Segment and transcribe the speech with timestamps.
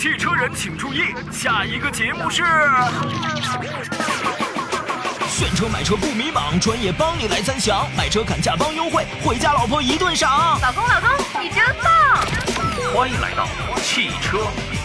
[0.00, 2.42] 汽车人请注意，下一个节目是。
[5.28, 10.58] 选车买车不迷茫，专业帮你来参详，买车砍价帮优惠，回家老婆一顿赏。
[10.62, 11.10] 老公老公，
[11.42, 12.16] 你真棒！
[12.94, 13.46] 欢迎来到
[13.82, 14.38] 汽车。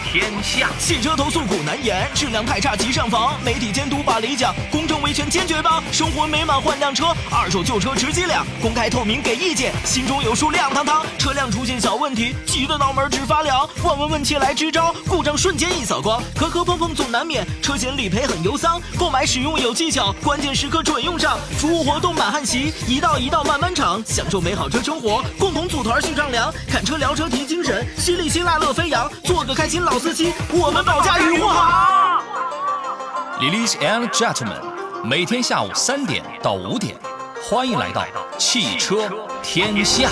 [0.04, 29.96] 天下汽车投诉苦难言，质量太差急上访，媒体监督把理讲，公正维权坚决帮，生活美满换辆车，二手旧车值几两，公开透明给意见，心中有数亮堂堂，车辆出现小问题，急得脑门直发凉，问问问切来支招，故障瞬间一扫光，磕磕碰碰总难免，车险理赔很忧桑，购买使用有技巧，关键时刻准用上，服务活动满汉席，一道一道慢慢尝，享受美好车生活，共同组团去丈量，看车聊车提精神，犀利辛辣乐飞扬，做个开心老。
[29.96, 32.22] 司机，我们保驾护航。
[33.40, 34.60] Ladies and gentlemen，
[35.02, 36.94] 每天下午三点到五点，
[37.48, 39.08] 欢迎来到汽车
[39.40, 40.10] 天下。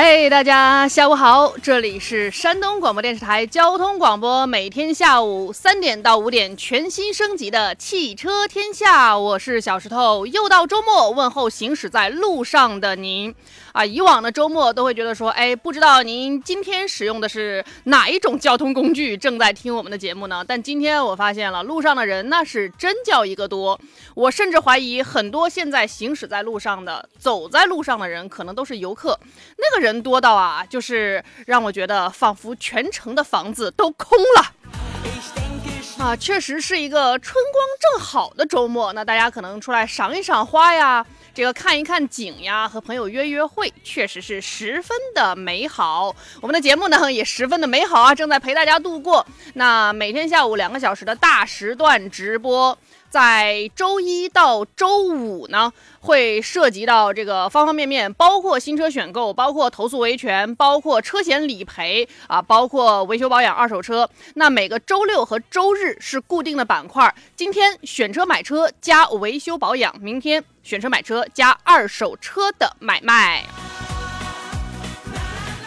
[0.00, 13.34] 嘿，大家下午好，这里是山东广播电视台交通广播，每天下午三点到五点全新升级的汽车天下，我是小石头，又到周末，问候行驶在路上的您。
[13.78, 20.44] 啊，以往的周末都会觉得说，哎，不知道您今天使用的是哪一种交通工具，正在听我们的节目呢？
[20.44, 23.80] 但今天我发现了，路上的人那是真叫一个多。
[24.16, 29.16] 我甚至怀疑，很多现在行驶在路上的、走在路上的人，可能都是游客。
[29.56, 36.04] 那个人多到啊，就是让我觉得仿佛全城的房子都空了。
[36.04, 41.06] 啊，确实是一个春光正好的周末，那大家可能出来赏一赏花呀。
[41.38, 46.12] 这个看一看景呀，和朋友约约会，确实是十分的美好。
[46.40, 49.24] 我们的节目呢也十分的美好啊，正在陪大家度过。
[49.54, 52.76] 那每天下午两个小时的大时段直播。
[53.10, 64.08] 在周一到周五呢，会涉及到这个方方面面，包括新车选购，包括投诉维权，包括车险理赔啊，包括维修保养二手车。
[64.34, 73.44] 那每个周六和周日是固定的板块，今天选车买车加维修保养，明天选车买车加二手车的买卖。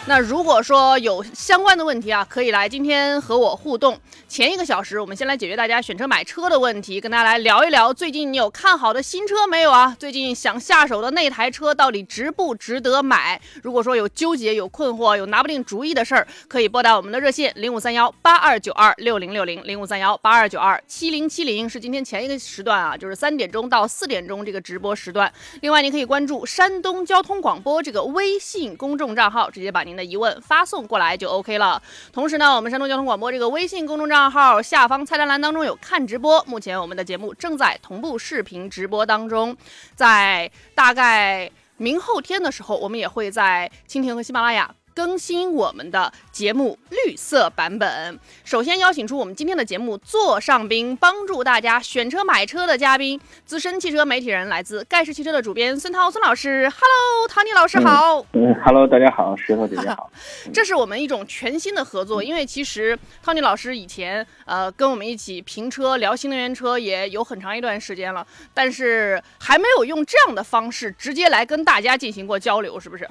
[0.04, 3.96] 那如果说有相关的问题啊，可以来今天和我互动。
[4.32, 9.94] 前一个小时，我们先来解决大家选车买车的问题，跟大家来聊一聊最近你有看好的新车没有啊？
[9.98, 13.38] 最近想下手的那台车到底值不值得买？
[13.62, 25.30] 如果说有纠结、有困惑、有拿不定主意的事儿，可以拨打我们的热线零五三幺八二九二六零六零零五三幺八二九二七零七零，是今天前一个时段啊，就是三点钟到四点钟这个直播时段。
[25.60, 29.92] 另外，您可以关注山东交通广播这个微信公众账号，直接把您。
[29.92, 31.82] 的疑问发送过来就 OK 了。
[32.14, 39.56] 同时呢，我们山东交通广播这个微信公众账账号下方菜单栏当中有看直播，目前我们的节目正在同步视频直播当中，
[39.96, 44.72] 在大概明后天的时候，我们也会在蜻蜓和喜马拉雅。
[44.94, 48.18] 更新我们的节目绿色版本。
[48.44, 56.68] 首先邀请出我们今天的节目座上宾，帮助大家选车买车的嘉宾，资深汽车媒体人，来自盖世汽车的主编孙涛孙老师。
[56.68, 58.24] Hello，唐尼老师好。
[58.32, 60.10] 嗯，Hello，大家好，石头姐姐好。
[60.52, 73.08] 这是我们一种全新的合作，因为其实汤尼老师以前呃跟我们一起评车聊新能源车也有很长一段时间了，但是还没有用这样的方式直接来跟大家进行过交流，是不是？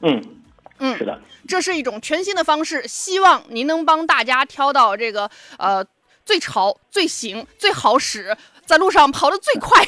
[0.00, 0.22] 嗯。
[0.78, 5.84] 嗯，是的，这是一种全新的方式，希望您能帮大家挑到这个呃
[6.24, 9.84] 最潮、最行、最好使，在路上跑得最快、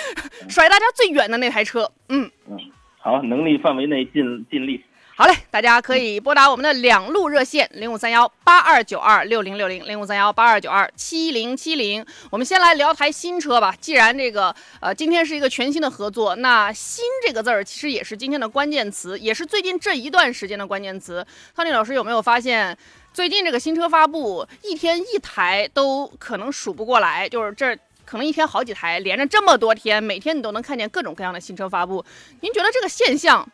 [0.48, 1.90] 甩大家最远的那台车。
[2.08, 2.58] 嗯嗯，
[2.98, 4.84] 好，能力范围内尽尽力。
[5.20, 12.02] 好嘞，大家可以拨打我们的两路热线零五三幺八二九二六零六零零五三幺八二九二七零七零。
[12.30, 13.76] 我们先来聊台新车吧。
[13.78, 21.22] 既然这个呃今天是一个全新的合作，那“新”这个字儿其实也是今天的关键词，也是最近这一段时间的关键词。
[21.54, 22.74] 汤尼老师有没有发现，
[23.12, 27.76] 最近这个新车发布一天一台都可能数不过来，就是这
[28.06, 32.02] 可能一天好几台，连着这么多天，每天你都能看见各种各样的新车发布。
[32.40, 33.46] 您觉得这个现象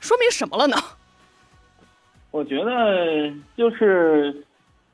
[0.00, 0.76] 说明什么了呢？
[2.34, 4.34] 我觉得就是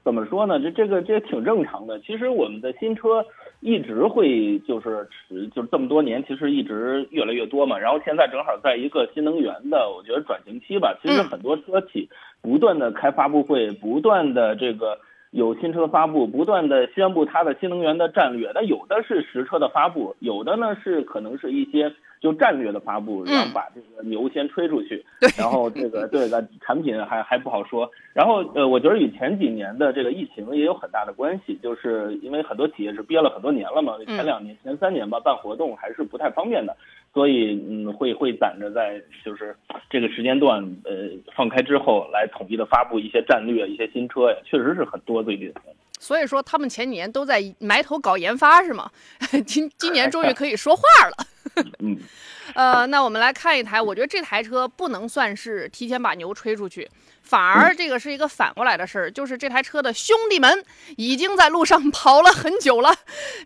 [0.04, 0.60] 怎么说呢？
[0.60, 1.98] 这这个这挺正常的。
[2.00, 3.24] 其实我们的新车
[3.60, 5.08] 一直会就是
[5.54, 7.78] 就是这么多年，其实一直越来越多嘛。
[7.78, 10.94] 然后现在正好在一个新能源的，我觉得转型期吧。
[11.00, 12.10] 其实很多车企
[12.42, 14.98] 不断的开发布会，不断的这个
[15.30, 18.50] 有新车发布，不断的宣布它的新能源的战略。
[18.54, 21.90] 那有的是实车的发布，有的呢是可能是一些
[22.20, 25.04] 就战略的发布，然后把这个牛先吹出去，
[25.38, 27.90] 然后这个 对的产品还还不好说。
[28.12, 36.76] 然后呃，我觉得与前几年的这个疫情也有很大的关系，就是因为很多企业是憋了很多年了嘛，前两年前三年吧办活动还是不太方便的。
[37.12, 39.56] 所以，嗯，会会攒着在就是
[39.88, 45.52] 这个时间段，呃，放开之后来统一的发布一些战略、一些新车呀，确实是很多最近。
[45.98, 48.88] 所以说，他们前几年都在埋头搞研发，是吗？
[49.44, 51.26] 今今年终于可以说话了。
[51.80, 51.98] 嗯。
[52.54, 56.88] 呃，那我们来看一台，我觉得这台车不能算是提前把牛吹出去。
[57.22, 60.64] 反而这个是一个反过来的事儿，就是这台车的兄弟们
[60.96, 62.92] 已经在路上 跑了很久了。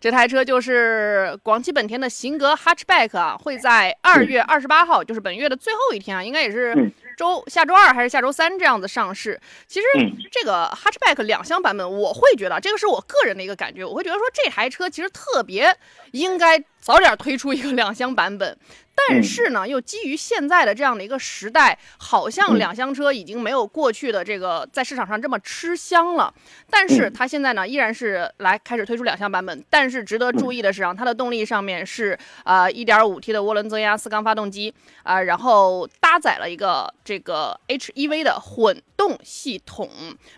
[0.01, 9.41] 这台车就是广汽本田的型格 Hatchback 啊，会在二月二十八号，就是本月的最后一天啊，应该也是周下周二还是下周三这样子上市。
[9.67, 9.87] 其实
[10.31, 15.77] 这个 Hatchback 两厢版本，我会觉得这个是我个人的一个感觉，我会觉得说这台车其实特别
[16.13, 18.57] 应该早点推出一个两厢版本。
[18.95, 26.33] 但是呢，又基于现在的这样的一个时代，好像两厢车已经没有过去的这个在市场上这么吃香了。
[26.71, 29.65] 但是它现在呢，依然是来开始推出两厢版本。
[29.69, 39.91] 但是值得注意的是啊，它的动力上面是呃 1.5T 的涡轮增压四缸发动机啊，然后搭载了一个这个 HEV 的混动系统，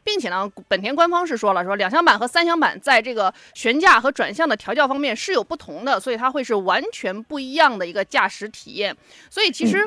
[0.02, 8.50] 并且呢，本田官方是说了，说两厢版和三厢版在这个悬架和转向的调教方面是有不同的，所以它会是完全不一样的一个驾驶。
[8.56, 8.96] 体验，
[9.28, 9.86] 所以其实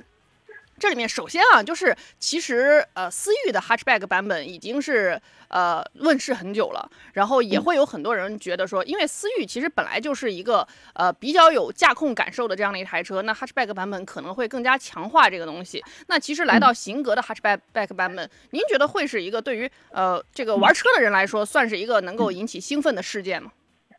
[0.79, 15.83] 这里面首先啊，就是其实呃，思域的 hatchback 版本已经是呃问世很久了，然后也会有很多人觉得说，因为思域其实本来就是一个呃比较有驾控感受的这样的一台车，那 hatchback 版本可能会更加强化这个东西。
[16.07, 23.51] 那其实来到型格的 hatchback 版本，您觉得会是一个对于呃这个玩车的人来说，算是一个能够引起兴奋的事件吗？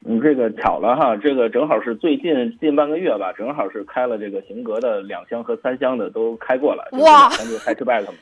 [0.07, 8.15] 嗯，这个巧了哈，这个正好是最近近半个月吧，正好是开了这个型格的两厢和三厢的都开过了，哇，就是 hatchback 嘛。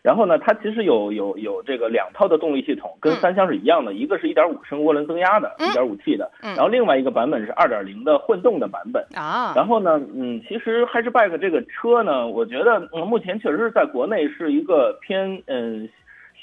[0.00, 9.54] 然后呢，它其实有有有这个两套的动力系统，跟三厢是一样的，一个是一点五升涡轮增压的，一点五 T 的，然后另外一个版本是二点零的混动的版本啊。
[9.56, 15.88] 然后呢，嗯，其实 hatchback 这个车呢，我觉得嗯目前确实是在国内是一个偏嗯。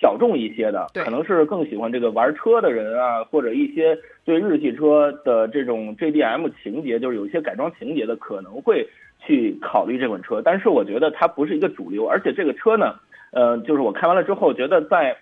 [0.01, 3.95] 小众一些的，可能是更喜欢这个玩车的人啊，或者一些
[4.25, 8.87] 对日系车的这种 JDM 情节，就是有一些改装情节的，可能会
[9.19, 10.41] 去考虑这款车。
[10.41, 12.95] 但是我觉得它不是一个主流，而且这个车呢，
[13.31, 15.15] 呃，就是我开完了之后觉得在，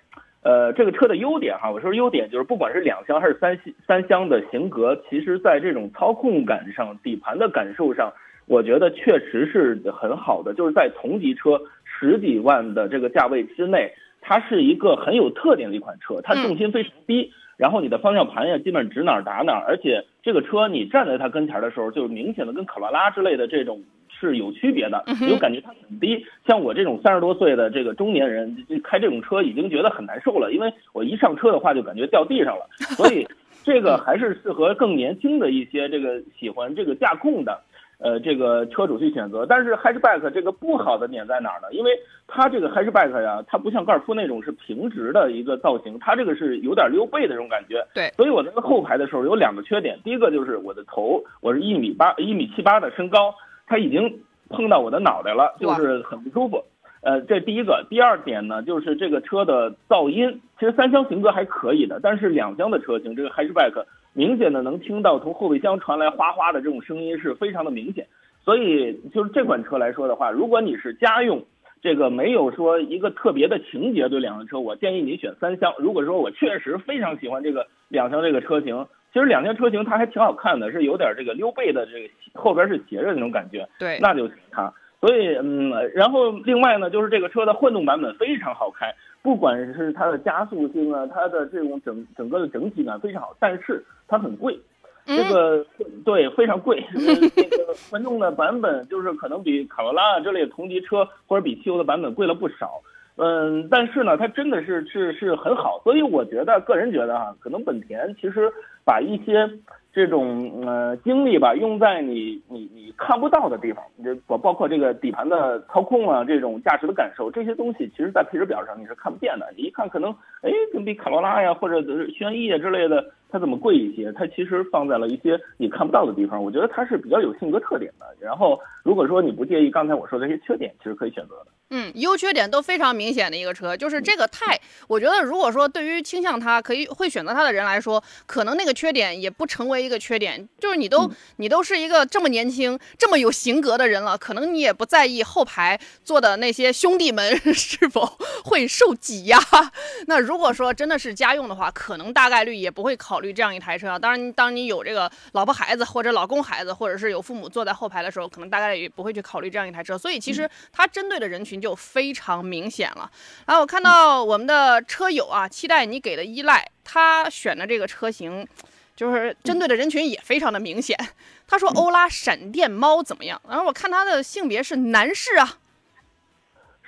[0.44, 8.14] 呃，这个车的优点哈，我说优点就是不管是两厢还是三三厢的型格，其实在这种操控感上、底盘的感受上，
[8.48, 13.92] 我觉得确实是很好的，就是在同级车十几万的这个价位之内。
[14.22, 26.26] 它是一个很有特点的一款车，它重心非常低，然后你的方向盘呀，基本指哪儿打哪儿，而且这个车你站在它跟前的时候，就明显的跟卡罗拉之类的这种是有区别的，有感觉它很低。
[26.46, 33.28] 像我这种三十多岁的这个中年人，开这种车已经觉得很难受了，因为我一上车的话就感觉掉地上了，所以
[33.64, 37.62] 这个还是适合更年轻的一些这个喜欢这个驾控的。
[38.00, 41.68] 呃，这个车主去选择，但是 hatchback 这个不好的点在哪儿呢？
[41.72, 41.92] 因为
[42.28, 47.86] 它这个 hatchback 呀，它不像高尔夫那种是平直的一个造型，它这个是有点溜背的这种感觉。
[47.94, 53.36] 对，所以我在后排的时候有两个缺点，第一个就是我的头，我是一米八一米七八的身高，
[53.68, 56.64] 它已经碰到我的脑袋了，就是很不舒服。
[57.02, 63.84] 呃，这第一个，第二点呢，就是这个车的噪音，其实三厢型格还可以的，但是两厢的车型，这个 hatchback。
[64.14, 68.08] 明显的能听到从后备箱传来哗哗的这种声音是非常的明显，
[68.44, 71.44] 所以就是这款车来说的话，如果你是家用，
[71.82, 75.74] 这个没有说一个特别的情节对两厢车，我建议你选三厢。
[75.78, 84.74] 如果说我确实非常喜欢这个两厢这个车型，其实两厢车型它还挺好看的，是有点这个溜背的这个后边是斜着那种感觉，对，那就选它。
[85.00, 88.94] 所以嗯，然后另外呢，就是这个车的混动版本非常好开。
[89.22, 94.60] 不管是它的加速性啊，它的这种整整个的整体感非常好，但是它很贵，
[95.06, 95.66] 这个
[96.06, 96.84] 对非常贵。
[96.96, 102.82] 这个混动的版本就是可能比卡罗拉啊这类同级车或者比汽油的版本贵了不少。
[103.22, 108.50] 嗯，但是呢，它真的是是是很好，所以我觉得个人觉得哈，可能本田其实
[108.90, 109.48] 把一些
[109.94, 119.46] 这种呃精力吧，用在你你你看不到的地方，这包包括这个底盘的操控啊，这种驾驶的感受，这些东西其实在配置表上你是看不见的。
[119.56, 120.10] 你一看可能，
[120.42, 120.50] 哎，
[120.84, 124.12] 比卡罗拉呀或者是轩逸啊之类的，它怎么贵一些？
[124.14, 126.44] 它其实放在了一些你看不到的地方。
[126.44, 128.06] 我觉得它是比较有性格特点的。
[128.20, 131.52] 然后如果说你不介意刚才我说的这些缺点，其实可以选择的。
[131.72, 140.48] 嗯，优缺点都非常明显的一个车，就是这个太，我觉得如果说对于倾向它可以会选择它的人来说，可能那个缺点也不成为一个缺点。
[140.60, 149.38] 就是你都你都是一个这么年轻、这么有型格的人了，可能你也不在意后排坐的那些兄弟们 是否会受挤压。
[150.08, 154.00] 那如果说真的是家用的话，可能大概率也不会考虑这样一台车。
[154.00, 159.98] 当然，当你有这个老婆孩子或者老公孩子，或者是有父母坐在后排的时候，可能大概率不会去考虑这样一台车。
[159.98, 161.60] 所以其实它针对的人群。
[161.60, 163.12] 就非常明显了。
[163.46, 168.48] 然后我看到我们的车友啊，期待你给的依赖，他选的这个车型，
[168.96, 170.98] 就是针对的人群也非常的明显。
[171.48, 173.40] 他说欧拉闪电猫怎么样？
[173.48, 175.48] 然后我看他的性别是男士啊。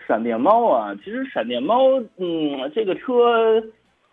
[0.08, 3.64] 闪电猫啊，其实闪电猫，嗯，这个车。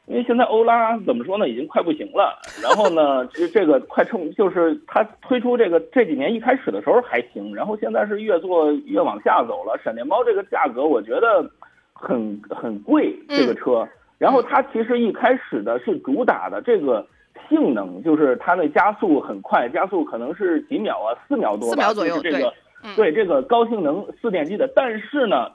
[0.07, 2.41] 因为现在欧拉怎么说呢，已经快不行了。
[2.63, 9.79] 然后呢， 这这个快冲就是它推出这个这几年一开始的时候还行，然后现在是越做越往下走了。
[9.85, 11.51] 闪电猫这个价格我觉得
[11.93, 13.87] 很很贵，这个车。
[14.19, 17.07] 然后它其实一开始的是主打的这个
[17.49, 22.53] 性能，就是它的加速很快，加速可能是几秒啊，四秒多，四秒左右，这个
[22.97, 24.71] 对这个高性能四电机的。
[24.75, 25.51] 但是呢。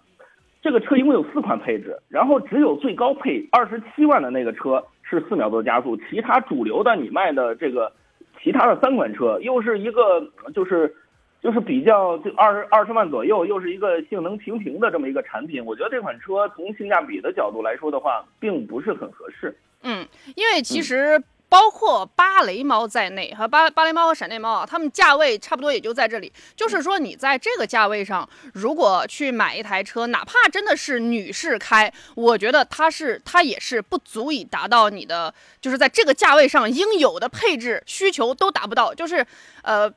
[0.63, 7.91] 这个车一共有四款配置，然后只有最高配二十七万的那个车是四秒多加速，其他主流的你卖的这个
[8.41, 10.95] 其他的三款车又是一个就是
[11.43, 15.63] 就是比较就二二十万左右，又是一个性能平平的这么一个产品。
[15.63, 19.55] 我觉得这款车从性价比的角度来说的话，并不是很合适。
[19.81, 21.21] 嗯，因为其实。
[21.49, 26.33] 包括芭蕾猫在内，和芭芭蕾猫和闪电猫啊，它们价位差不多也就在这里。
[26.55, 35.31] 就是说，你在这个价位上，如果去买一台车，哪怕真的是女士开，我觉得它是它也是不足以达到你的，
[35.61, 38.91] 就是在这个价位上应有的配置需求都达不到。
[38.91, 39.23] 就是，
[39.61, 39.87] 呃，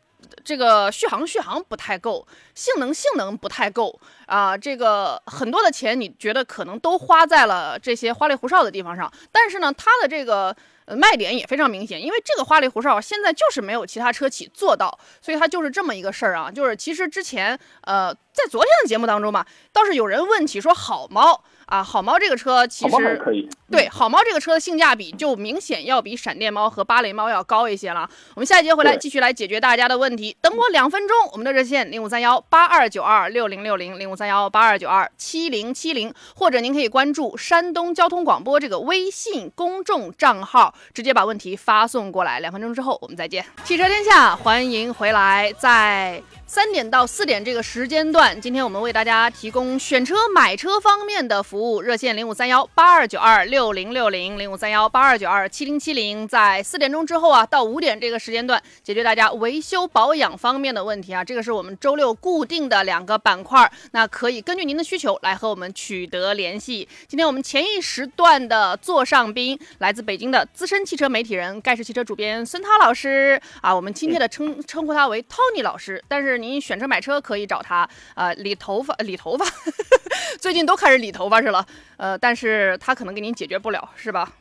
[0.45, 4.56] 这个续航续航不太够，性能性能不太够啊。
[4.56, 9.12] 这个很多的钱，你觉得可能都花在了这些花里胡哨的地方上。
[9.30, 10.56] 但是呢，它的这个。
[10.88, 16.49] 卖点也非常明显，因为这个花里胡哨现在就是没有其他车企做到，所以它就是这么一个事儿啊。
[16.49, 21.42] 就是其实之前，呃，在昨天的节目当中嘛，倒是有人问起说好猫。
[21.66, 23.20] 啊，好猫这个车其实
[23.68, 28.08] 对好猫这个车的性价比就明显要比闪电猫和芭蕾猫要高一些了。
[28.35, 30.37] 我们下一节回来继续来解决大家的问题。
[30.40, 42.38] 等我两分钟，我们的热线零五三幺八二九二六零六零零五三幺八二九二七零七零，或者您可以关注山东交通广播这个微信公众账号，直接把问题发送过来。
[42.38, 43.44] 两分钟之后我们再见。
[43.64, 46.23] 汽车天下，欢迎回来，在。
[46.48, 66.88] 三点到四点这个时间段，今天我们为大家提供选车、买车方面的服务，热线零五三幺八二九二六零六零零五三幺八二九二七零七零，在四点钟之后啊，到五点这个时间段，解决大家维修保养方面的问题啊，这个是我们周六固定的两个板块，那可以根据您的需求来和我们取得联系。
[67.08, 76.36] 今天我们前一时段的座上宾来自北京的资深汽车媒体人、盖世汽车主编孙涛老师啊，我们亲切的称称呼他为 Tony 老师，但是。
[76.38, 79.45] 您选车买车可以找他，啊，理头发，理头发，
[80.40, 81.66] 最近都开始理头发去了，
[81.97, 84.33] 呃，但是他可能给您解决不了，是吧？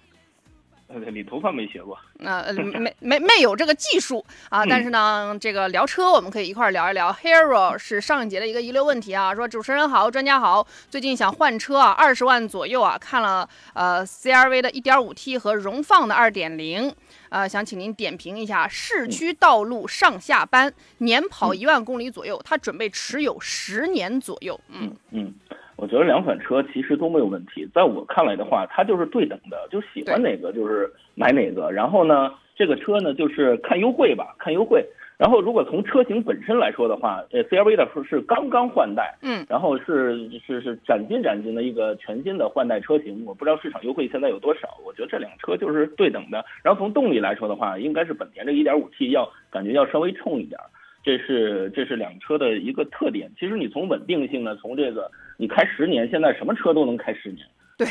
[0.88, 7.12] 呃，理头发没学过，那没没没有这个技术啊，但是呢，这个聊车我们可以一块聊一聊。
[7.12, 16.94] Hero 是上一节的一个遗留问题啊，说主持人好，专家好，最近想换车啊，二十万左右啊，看了呃 CRV 的 1.5T 和荣放的2.0。
[17.30, 24.58] 呃，想请您点评一下市区道路上下班，年跑一万公里左右，他准备持有十年左右。
[24.70, 25.34] 嗯嗯，
[25.78, 31.72] 我觉得两款车其实都没有问题，在我看来的话，它就是对等的，就喜欢哪个就是买哪个。
[31.72, 34.86] 然后呢，这个车呢就是看优惠吧，看优惠。
[35.18, 44.78] 然后，如果从车型本身来说的话，呃，CRV 的是刚刚换代，嗯，然后是是是崭新崭新的一个全新的换代车型，我不知道市场优惠现在有多少。
[44.86, 46.44] 我觉得这两车就是对等的。
[46.62, 50.60] 然后从动力来说的话，应该是本田这 1.5T 要感觉要稍微冲一点，
[51.06, 53.32] 这是这是两车的一个特点。
[53.40, 57.46] 其实你从稳定性呢，从这个你开十年，现在什么车都能开十年，
[57.78, 57.88] 对。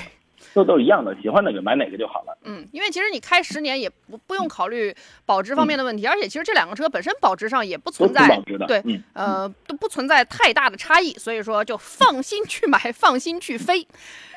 [0.52, 2.36] 都都一样的，喜欢哪个买哪个就好了。
[2.44, 4.94] 嗯，因为其实你开十年也不不用考虑
[5.24, 8.82] 保值方面的问题，而且其实这两个车本身保值上也不存在保值的对，
[9.14, 13.86] 呃，都不存在太大的差异，所以说就放心去买，放心去飞。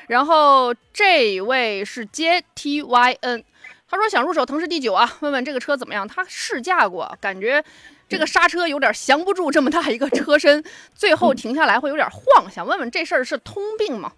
[0.08, 3.44] 然后这位是 J T Y N，。
[3.86, 6.08] 他说想入手腾势 D 九啊，问问这个车怎么样？
[6.08, 7.62] 他试驾过，感觉
[8.08, 12.50] 这个刹车有点降不住这么大一个车身，最后停下来会有点晃。
[12.50, 14.12] 想问问这事儿是通病吗？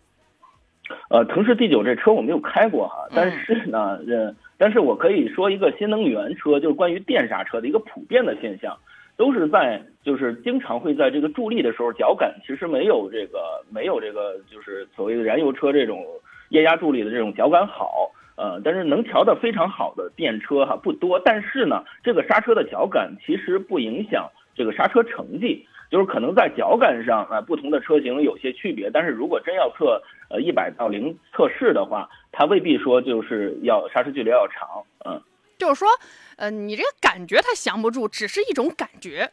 [1.08, 8.76] 呃，腾势 D 九这车我没有开过哈，但是呢，呃，但是我可以说一个新能源车，就是关于电刹车的一个普遍的现象，
[9.16, 16.04] 都是在就是经常会在这个助力的时候，脚感其实没有这个没有这个就是所谓的燃油车这种
[16.48, 25.66] 液压助力的这种脚感好，呃，但是能调的非常好的电车哈不多，但是呢，这个刹车的脚感其实不影响这个刹车成绩。
[25.90, 35.20] 就是可能在脚感上啊，不同的车型有些区别，但是如果真要测呃一百到零测试的话，它未必说就是要刹车距离要长，嗯，
[35.58, 35.88] 就是说，
[36.36, 39.28] 呃，你这个感觉它降不住，只是一种感觉。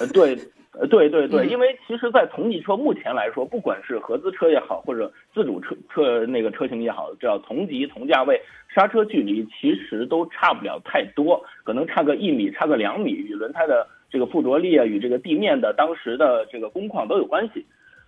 [0.00, 0.36] 呃，对，
[0.78, 8.40] 呃，对对对，因为其实，在同级车目前来说，不管是合资车也好，或者自主车车那个车型也好，只要同级同价位，
[8.74, 13.86] 刹车距离其实都差不了太多，可能差个一米，差个两米，与轮胎的。
[14.08, 17.66] 这个附着力啊，与这个地面的当时的这个工况都有关系，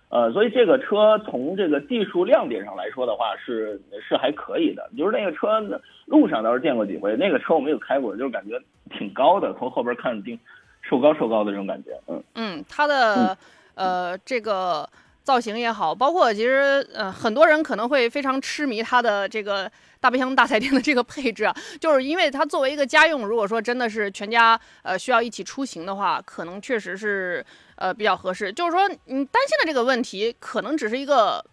[0.09, 4.89] 呃，所以这个车从这个技术亮点上来说的话，是是还可以的。
[4.97, 5.59] 就是那个车
[6.05, 8.57] 路上倒是见过几回，那个车我没有开过，就是感觉
[8.97, 10.39] 挺高的，从后边看挺
[10.81, 11.99] 瘦高瘦高的这种感觉。
[12.07, 13.37] 嗯嗯，它的
[13.75, 14.89] 呃这个
[15.23, 19.71] 造型也好，包括其实呃很多人可能会非常痴迷它的这个。
[20.01, 27.45] 大冰箱、大彩电的这个配置啊，就是因为它作为一个家用，如果说真的是全家呃需要一起出行的话，可能确实是
[27.75, 28.49] 呃比较合适。
[28.53, 31.43] 就是说你担心的这个问题，可能只是一个。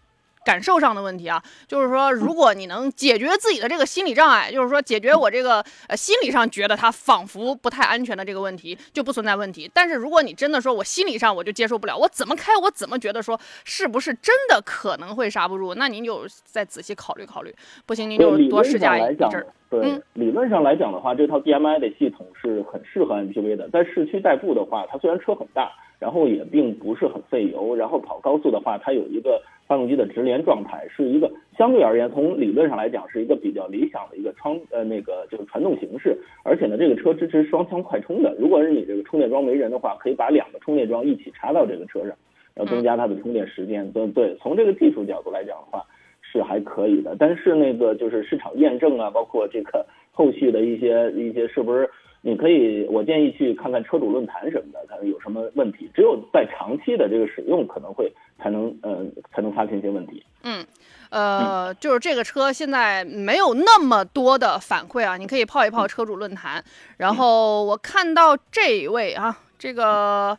[0.47, 9.69] 感受上的问题啊，就是说，如果你能解决自己的这个心理障碍，就是说解决我这个呃心理上觉得它仿佛不太安全的这个问题，就不存在问题。
[9.73, 17.53] 但是如果你真的说我心理上我就接受不了，我怎么开我怎么觉得说是不是真的可能会刹不住，那您就再仔细考虑考虑。
[17.85, 19.45] 不行，您就多试驾一阵儿。
[19.69, 23.67] 对，理论上来讲的话，这套 DMI 的系统是很适合 MPV 的。
[23.67, 29.41] 在市区代步的话，它虽然车很大，然后也并不是很费油，然后跑高速的话，它有一个。
[29.67, 38.33] 发动机的直连状态是一个相对而言，从理论上来讲是一个比较理想的一个窗呃那个就是传动形式，而且呢，这个车支持双枪快充的。
[38.39, 42.15] 如果是你这个充电桩没人的话，可以把两个充电桩一起插到这个车上，
[42.55, 43.91] 要增加它的充电时间。
[43.91, 45.83] 对对，从这个技术角度来讲的话
[46.21, 47.15] 是还可以的。
[47.19, 51.89] 但是那个就是市场验证啊，包括这个后续的一些一些是不是？
[52.21, 55.89] 你可以，我建议去看看车主论坛什么的，看有什么问题。
[55.93, 60.25] 只有在长期的这个使用，可能会才能，呃，才能发现一些问题。
[60.43, 60.65] 嗯，
[61.09, 66.61] 呃，就是这个车现在没有那么多的反馈啊，你可以泡一泡车主论坛。
[66.97, 70.37] 然后我看到这一位啊，这个，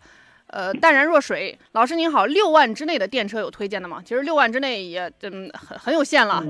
[0.48, 4.02] 呃，淡然若水老师您好，六万之内的电车有推荐的吗？
[4.04, 6.44] 其实六万之内也嗯很很有限了。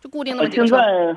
[0.00, 1.14] 就固定的现在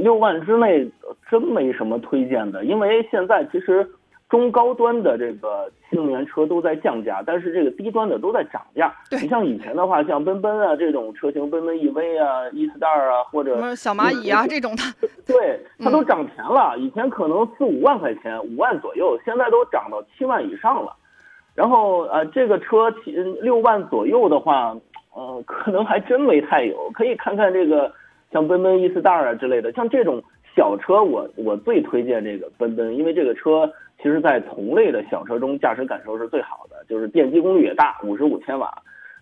[0.00, 0.88] 六万之内
[1.30, 3.88] 真没什么推荐的，因为现在其实
[4.28, 8.92] 中高端的这个新能源车都在降价，但是这个低端的都在涨价。
[9.10, 14.82] 你像以前的话，像奔奔啊这种车型，奔奔 EV 啊、E-Star 啊，或者小蚂蚁啊这种的，
[15.24, 16.76] 对，它都涨钱了。
[16.76, 20.92] 以前可能四五万块钱，五万左右，现在都涨到七万以上了。
[21.54, 22.90] 然后呃，这个车
[23.40, 24.76] 六万左右的话，
[25.14, 27.92] 呃，可能还真没太有，可以看看这个。
[28.32, 30.22] 像奔奔 E-Star 啊之类的，像这种
[30.54, 38.72] 小车，我我最推荐这个奔奔，因为这个车其实在同类的小车中驾驶感受是最好的，就是电机功率也大，五十五千瓦。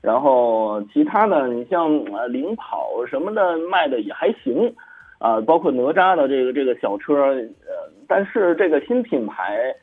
[0.02, 4.74] 然后其他的，你像呃领跑什么的卖的也还行，
[5.18, 9.74] 啊，包括哪吒的这个这个小车，呃，但是这个新品牌。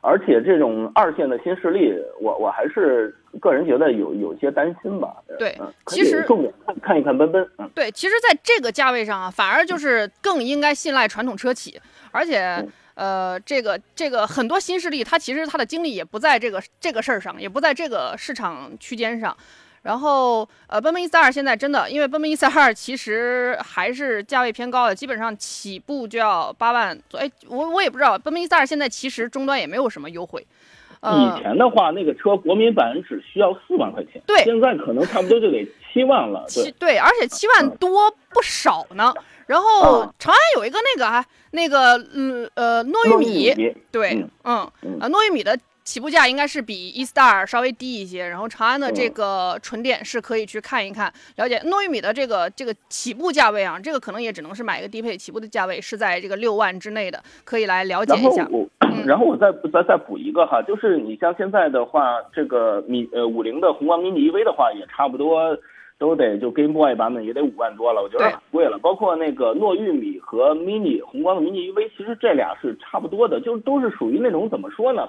[0.00, 5.16] 而且这种二线的新势力，我我还是个人觉得有有些担心吧。
[5.38, 7.48] 对，其实重点看看一看奔奔。
[7.58, 11.80] 嗯，对，其实在这个价位上啊，反而就是更应该信赖传统车企。
[12.10, 19.36] 而且，呃，这个这个很多新势力，它其实它的精力也不在这个这个事儿上，也不在这个市场区间上。
[19.88, 27.18] 然后，呃，奔奔 E32 现在真的，因为奔奔 E32 其实还是价位偏高的，基本上起步就要八万左。
[27.18, 30.46] 哎，我我也不知道，奔奔 E32 现在其实终端也没有什么优惠。
[31.00, 36.44] 以前的话，那个车国民版只需要四万块钱，对，现在可能差不多就得七万了。
[36.46, 39.14] 七对，而且七万多不少呢。
[39.46, 45.58] 然后长安有一个那个啊，那个嗯呃糯玉米，对，嗯啊糯玉米的。
[45.88, 58.42] 起步价应该是比 E-Star 稍微低一些，然后长安的这个纯电是可以去看一看，了解糯玉米的这个这个起步价位啊，这个可能也只能是买一个低配，起步的价位是在这个六万之内的，可以来了解一下。
[58.42, 58.68] 然后我，
[59.08, 65.56] 然后我再再再补一个哈，就是你像现在的话，这个米呃五菱的宏光 mini EV 的话，也差不多
[65.96, 68.76] 都得就 Game Boy 版本也得五万多了，我觉得很贵了。
[68.76, 75.08] 包括那个糯玉米和 mini 宏光的 mini EV，其实这俩是差不多的，就都是属于那种怎么说呢？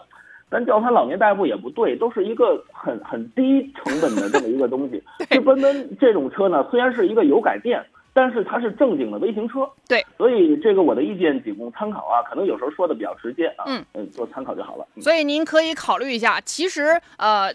[0.52, 5.02] 咱叫它老年代步也不对，都是一个很很低成本的这么一个东西。
[5.30, 9.70] 就奔奔这种车呢，虽然是一个油改电，但是它是正经的微型车。
[9.88, 14.88] 对，所以这个我的意见仅供参考啊，可能有时候说的比较直接啊，嗯嗯做参考就好了。
[14.96, 16.42] 嗯所以您可以考虑一下。
[16.42, 17.54] 其实呃，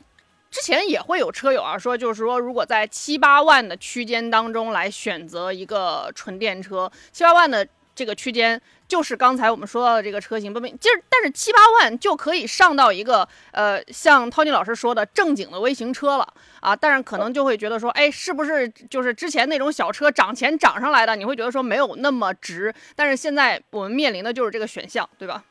[0.50, 8.61] 之前也会有车友啊说，就是说如果在七八万的区间当中来选择一个纯电车，七八万的这个区间。
[8.87, 16.76] 就是刚才我们说到的这个车型，不明，就是但是七八万就可以上到一个呃，像涛尼老师说的正经的微型车了啊。
[16.76, 21.16] 但是可能就会觉得说，哎，是不是就是之前那种小车涨钱涨上来的？
[21.16, 22.72] 你会觉得说没有那么值。
[22.94, 25.42] 但是现在我们面临的就是这个选项，对吧？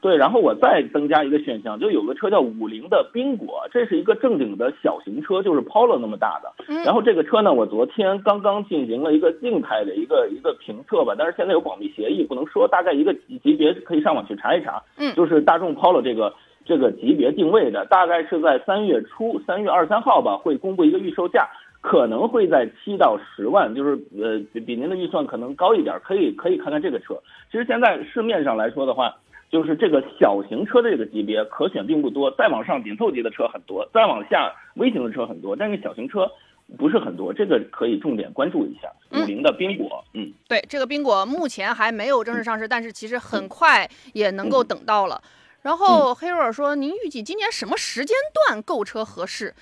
[0.00, 6.52] 对，然后我再增加一个选项，就有个车叫五菱的缤果，这是一个正经的小型车，就是 Polo 那么大的。
[6.68, 14.82] 嗯然后这个车呢，我昨天刚刚进行了一个静态的一个一个评测吧，但是现在有保密协议，不能说，大概一个级级别可以上网去查一查。
[14.98, 16.32] 嗯就是大众 Polo 这个
[16.64, 21.48] 这个级别定位的，大概是在三月初，三月二三号吧，会公布一个预售价。
[21.80, 27.14] 可能会在七到十万，就是呃比比您的预算可能高一点，可以可以看看这个车。
[27.52, 29.14] 其实现在市面上来说的话，
[29.50, 36.30] 就是这个小型车的这个级别可选并不多，再往上紧凑级的车很多，再往下微型的车很多，但是小型车
[36.76, 38.88] 不是很多，这个可以重点关注一下。
[39.10, 45.18] 嗯五菱的缤果，嗯，对，这个缤果目前还没有正式上市，但是其实很快也能够等到了。
[45.62, 49.54] 然嗯后黑若尔说：“您预计今年什么时间段购车合适？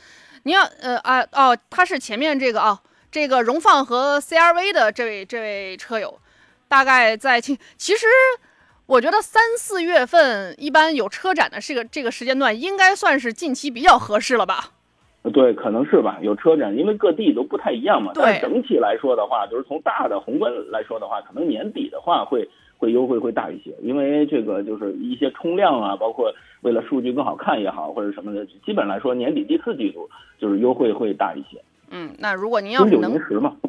[0.42, 6.18] 您要呃啊哦，他是前面这个啊，这个荣放和 CRV 的这位这位车友，
[6.66, 8.06] 大概在其其实
[8.86, 14.70] 我觉得三四月份一般有车展的这个这个时间段，应该算是近期比较合适了吧？
[15.34, 18.12] 对，可能是吧，有车展，因为各地都不太一样嘛。
[18.14, 31.60] 对但是整体来说的话，就是从大的宏观来说的话，可能年底的话会会优惠会大一些，因为这个就是一些冲量啊，包括为了数据更好看也好，或者什么的，基本来说年底第四季度就是优惠会大一些。
[31.90, 33.18] 嗯，那如果您要是能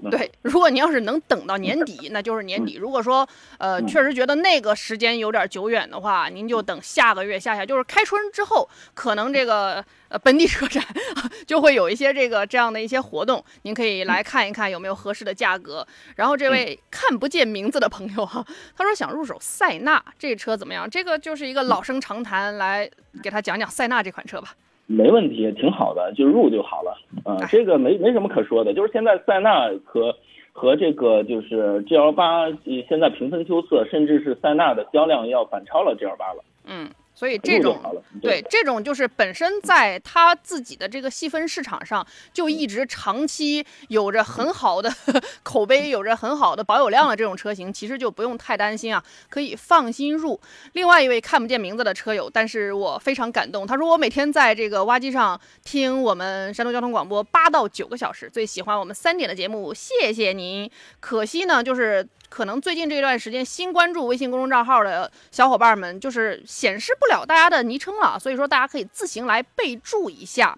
[0.10, 2.76] 对，如果您要是能等到年底，那就是年底。
[2.76, 3.28] 如果说
[3.58, 10.84] 呃嗯确实觉得那个时间有点久远的话，您就等下个月下下，就是开春之后，可能这个呃本地车展
[11.46, 15.86] 就会有一些这个这样的一些活动，您可以来看一看有没有合适的价格。
[16.16, 18.44] 然后这位看不见名字的朋友哈、
[18.76, 20.90] 他说想入手塞纳这车怎么样？
[20.90, 22.90] 这个就是一个老生常谈，来
[23.22, 24.56] 给他讲讲塞纳这款车吧。
[24.90, 26.98] 没问题，挺好的，就入就好了。
[27.28, 27.48] 啊、哎。
[27.52, 30.16] 这个没没什么可说的，就是现在塞纳和
[30.54, 32.48] 和这个就是 G L 八
[32.88, 37.82] 现在平分秋色，甚至是塞纳的销量要反超了 G L 八了，嗯，所以这种。
[38.22, 44.94] 对，这种就是本身在它自己的这个细分市场上，就一直长期有着很好的
[45.42, 50.40] 口碑，有着很好的保有量的这种车型，其实就不用太担心啊，可以放心入。
[50.74, 60.70] 另外一位看不见名字的车友，但是我非常感动，他说我每天在这个挖机上听我们山东交通广播八到九个小时，最喜欢我们三点的节目，谢谢您。
[61.00, 62.08] 可惜呢，就是。
[62.30, 70.58] 可能最近这段时间新关注微信公众账号的小伙伴们，就是显示不了大家的昵称了，所以说大家可以自行来备注一下。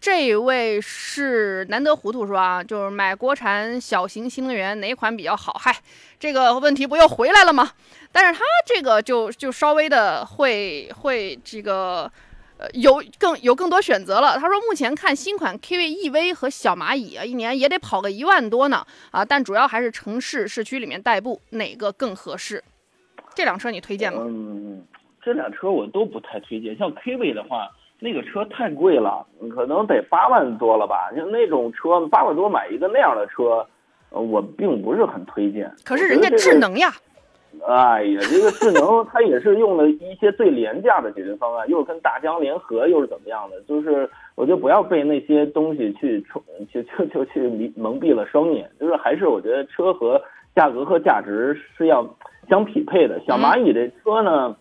[0.00, 5.58] 这位是难得糊涂说啊，就是买国产小型新能源哪款比较好？
[5.60, 5.74] 嗨，
[6.20, 7.72] 这个问题不又回来了吗？
[8.12, 12.10] 但是他这个就就稍微的会会这个。
[12.58, 14.38] 呃，有更有更多选择了。
[14.38, 22.64] 他说，目前看新款 KV EV 和小蚂蚁啊，一年也得跑个一万多呢啊，但主要还是城市市区里面代步，哪个更合适？
[23.34, 24.20] 这辆车你推荐吗？
[24.24, 24.82] 嗯，
[25.22, 26.74] 这辆车我都不太推荐。
[26.78, 27.68] 像 KV 的话，
[28.00, 31.10] 那个车太贵了，可能得八万多了吧？
[31.14, 33.66] 像那种车八万多买一个那样的车，
[34.08, 35.70] 呃，我并不是很推荐。
[35.84, 36.94] 可是人家智能呀。
[37.66, 43.60] 哎呀，这个智能它也是用了一些最廉价的解决方案，又是跟大疆联合，又是怎么样的？
[43.62, 46.40] 就是我觉得不要被那些东西去冲，
[46.72, 48.70] 就就就去迷蒙蔽了双眼。
[48.78, 50.20] 就是还是我觉得车和
[50.54, 52.06] 价格和价值是要
[52.48, 53.20] 相匹配的。
[53.26, 54.54] 小蚂蚁这车呢，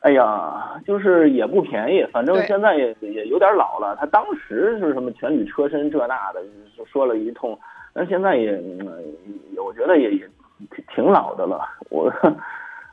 [0.00, 3.96] 哎呀，就是也不便宜，反正现在也也有点老了。
[3.98, 6.40] 它当时是什么全铝车身这那的，
[6.76, 7.58] 就说了一通，
[7.92, 8.86] 但是现在也，嗯
[9.56, 10.28] 我觉得也也。
[10.74, 12.12] 挺挺老的了，我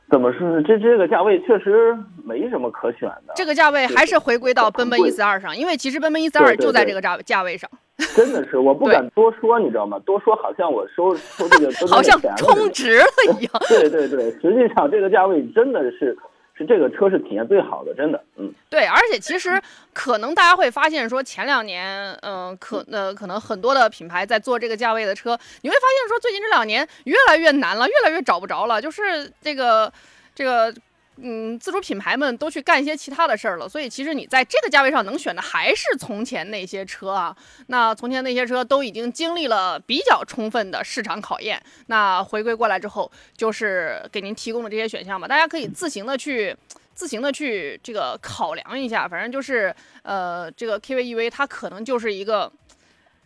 [0.10, 0.62] 怎么说呢？
[0.64, 3.34] 这这个价位确实没什么可选的。
[3.36, 7.70] 这个价位还是回归到奔奔贵一四二上，因为其实奔奔一四二就在这个价价位上，
[8.16, 10.00] 真的是，我不敢多说，你知道吗？
[10.06, 13.06] 多说好像我收收这个都好像充值了
[13.40, 13.52] 一样。
[13.68, 16.16] 对对对，实际上这个价位真的是
[16.58, 19.62] 是这个车是体验最好的，真的，嗯，对，而且其实
[19.94, 29.92] 可能大家会发现说，前两年，嗯，可呃可能很多的品牌在做这个价位的车，你会发现说，最近这两年越来越难了，越来越找不着了，就是这个
[30.34, 30.74] 这个。
[31.18, 37.36] 嗯，自主品牌们都去干一些其他的事儿了，所以其实你在这个价位上能选的还是从前那些车啊。
[37.68, 46.54] 那从前那些车都已经经历了比较充分的市场考验，那回归过来之后，就是给您提供的这些选项嘛，大家可以自行的去
[46.94, 49.08] 自行的去这个考量一下。
[49.08, 49.74] 反正就是
[50.04, 52.52] 呃，这个 KVEV 它可能就是一个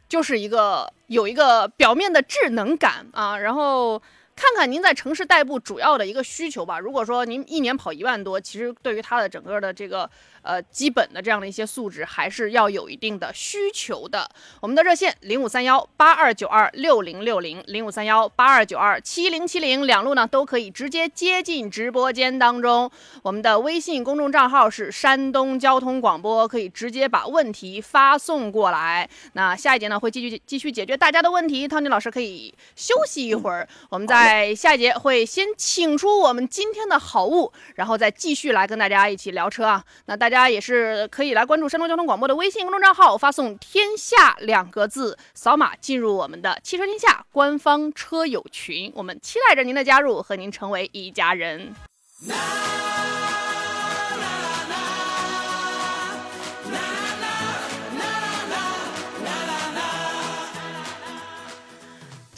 [0.08, 4.00] 就是一个有一个表面的智能感啊，然后。
[4.40, 6.80] 看看您在城市代步主要的一个需求吧。
[6.80, 10.10] 如果说您一年跑一万多，其实对于它的整个的这个。
[10.50, 14.28] 呃，基本的这样的一些素质还是要有一定的需求的。
[14.62, 22.90] 我们的热线零五三幺八二九二六零六零零五三幺八二九二七零七零两路呢都可以直接接进直播间当中。
[23.22, 29.08] 我们的微信公众账号是山东交通广播，可以直接把问题发送过来。
[29.34, 33.68] 那下一节呢会继续继续解决大家的问题，汤尼老师可以休息一会儿。
[33.90, 39.84] 我们在下一节会先请出我们今天的好物，然后再继续来跟大家一起聊车啊。
[40.06, 40.30] 那大。
[40.30, 48.90] 大大家也是可以来关注山东交通广播的微信公众账号，发送“天下”两个字，扫码进入我们的汽车天下官方车友群。
[48.96, 51.76] 我们期待着您的加入，和您成为一家人。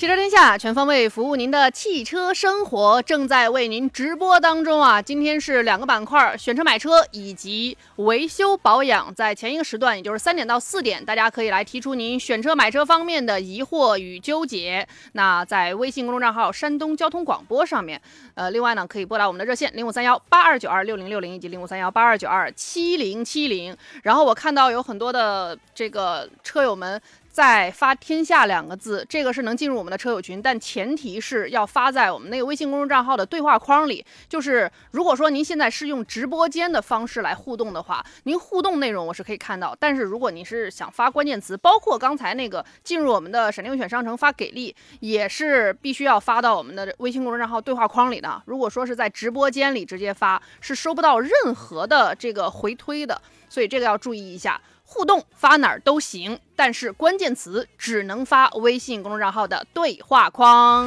[0.02, 5.00] 汽车天下全方位服务您的汽车生活，正在为您直播当中啊！
[5.00, 9.14] 今天是两个板块，选车买车以及维修保养。
[9.14, 14.88] 在前一个时段，也就是三点到四点，大家可以来提出您选车买车方面的疑惑与纠结。
[15.12, 18.02] 那在微信公众账号山东交通广播上面，
[18.42, 23.78] 呃，另外呢，可以拨打我们的热线零五三幺八二九二六零六零以及零五三幺八二九二七零七零。
[24.02, 27.00] 然后我看到有很多的这个车友们。
[27.32, 34.06] 在发“天下”两个字，这个是能进入我们的车友群，但前提是要发在我们那个微信公众账号的对话框里。
[34.28, 39.74] 就是如果说您现在是用直播间的方式来互动的话，您互动内容我是可以看到。
[39.80, 48.31] 但是如果你是想发关键词，包括刚才那个进入我们的闪电优选商城发给力，也是必须要发到我们的微信公众账号对话框里的。
[48.46, 54.62] 如果说是在直播间里直接发，是收不到任何的这个回推的，所以这个要注意一下。
[54.84, 60.86] 互动发哪儿都行，但是关键词只能发微信公众账号的对话框。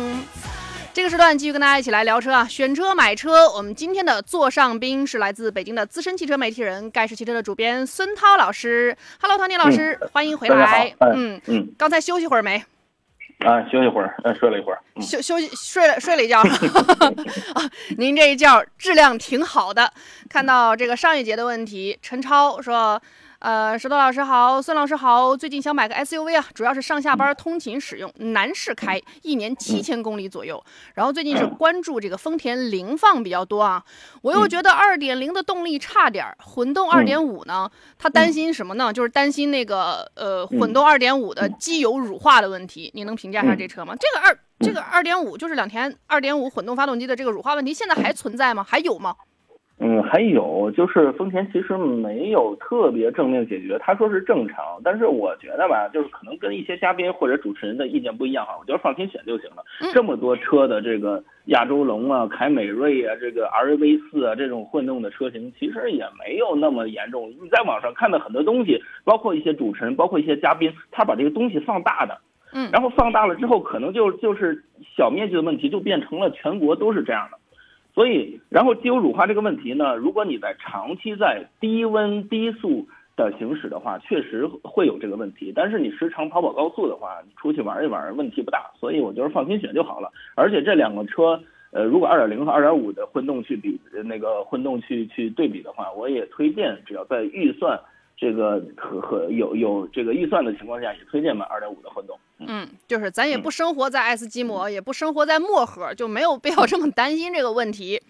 [0.92, 3.48] 这个时段继续跟大家一起来聊车啊，选车买车。
[3.50, 8.94] 我们今天的座上宾是来自北京的资深汽车媒体人，盖世汽车的主编孙涛老师。
[9.20, 10.94] Hello，唐宁老师，欢迎回来。
[11.00, 12.62] 嗯嗯，刚才休息会儿没？
[13.44, 14.80] 啊，休息会儿，嗯，睡了一会儿。
[15.00, 16.40] 休休息睡了睡了一觉。
[17.54, 17.62] 啊，
[17.98, 19.92] 您这一觉质量挺好的。
[20.28, 23.00] 看到这个上一节的问题，陈超说。
[23.44, 30.64] 呃，石头老师好，孙老师好，最近想买个 SUV 啊，主要是上下班通勤使用，男士开，一年七千公里左右。
[30.94, 33.84] 然后最近是关注这个丰田凌放比较多啊，
[34.22, 38.90] 我又觉得二点零的动力差点儿，混动二点五呢，他担心什么呢？
[38.90, 42.90] 就是担心那个呃混动二点五的机油乳化的问题。
[42.94, 43.94] 你能评价一下这车吗？
[44.00, 48.64] 这个二这个二点五就是两田二点五混动发动机的这个乳化问题，现在还存在吗？
[48.66, 49.14] 还有吗？
[49.80, 59.64] 嗯，还有就是丰田其实没有特别正面解决，他说是正常，但是我觉得吧，就是可能跟一些嘉宾或者主持人的意见不一样哈，我觉得放心选就行了。
[59.92, 67.28] 这么多车的这个亚洲龙啊、凯美瑞啊、这个 R V 四啊这种混动的车型，其实也没有那么严重。
[67.42, 72.16] 你在网上看的很多东西，包括一些主持人，包括一些嘉宾，他把这个东西放大的，
[72.52, 74.62] 嗯，然后放大了之后，可能就就是
[74.96, 77.38] 小面积的问题，就变成了全国都是这样的。
[77.94, 85.52] 所以，然后机油乳化这个问题呢，如果你在长期在低温低速的行驶的话，确实会有这个问题。
[85.54, 88.72] 但是你时常跑跑高速的话，你出去玩一玩，问题不大。
[88.80, 90.10] 所以我觉得放心选就好了。
[90.34, 97.78] 而且这两个车，呃，如果二点零和二点五的混动去比，那个混动去去对比的话，我也推荐，只要在预算。
[98.24, 102.18] 这个和和有有这个预算的情况下，也推荐买二点五的混动。
[102.38, 108.00] 嗯，就是咱也不生活在爱斯基摩，也不生活在漠河，就没有必要这么担心这个问题。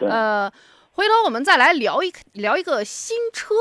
[0.00, 0.50] 呃，
[0.90, 3.54] 回头我们再来聊一聊一个新车，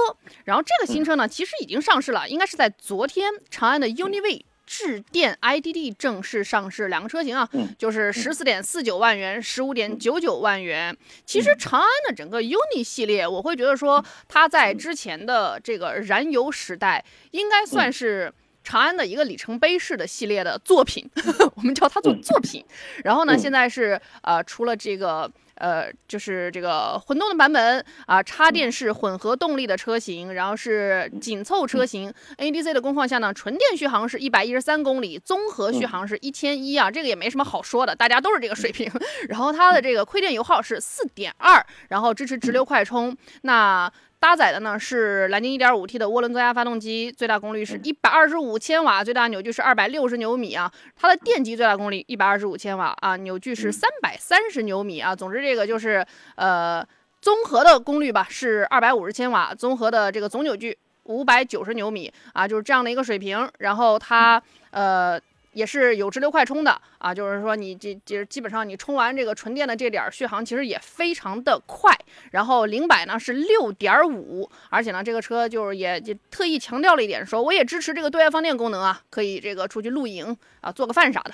[0.44, 4.46] 然后这个新车呢，其实已经上市了，应该是在昨天，长安的 UNI-V。
[4.74, 10.96] 致电 IDD 正式上市，两个车型啊，就是十四点四九万元，十五点九九万元。
[11.26, 21.06] 其实长安的整个 UNI 系列，我会觉得说它在之前的这个燃油时代，应该算是长安的一个里程碑式的系列的作品，
[21.56, 22.64] 我们叫它做作品。
[23.04, 25.30] 然后呢，现在是呃，除了这个。
[25.62, 32.12] 呃，就是这个混动的版本啊，插电式混合动力的车型，然后是紧凑车型。
[32.39, 38.91] NEDC 的工况下呢，纯电续航是一百一十三公里，综合续航是一千一啊，这个也没什么好说的，大家都是这个水平。
[39.30, 43.15] 然后它的这个亏电油耗是四点二，然后支持直流快充。
[43.43, 43.91] 那
[44.22, 50.72] 搭载的呢是蓝鲸 1.5T 的涡轮增压发动机，最大功率是一百二十五千瓦，最大扭矩是二百六十牛米啊。
[50.96, 55.16] 它的电机最大功率一百二十五千瓦啊，扭矩是三百三十牛米啊。
[55.16, 56.06] 总之这个就是
[56.36, 56.86] 呃
[57.20, 63.50] 综合的功率吧是二百五十千瓦，综合的这个总扭矩五百九十牛米啊，就是这样的一个水平。
[63.58, 65.20] 然后它呃。
[65.54, 71.94] 也是有直流快充的啊，就是说你这这基本上你充完这个纯电的这点续航，其实也非常的快。
[72.32, 81.34] 然后零百呢是六点五，而且呢这个车就是也也特意强调了一点，说我也支持这个对外放电功能啊，可以这个出去露营啊，做个饭啥的。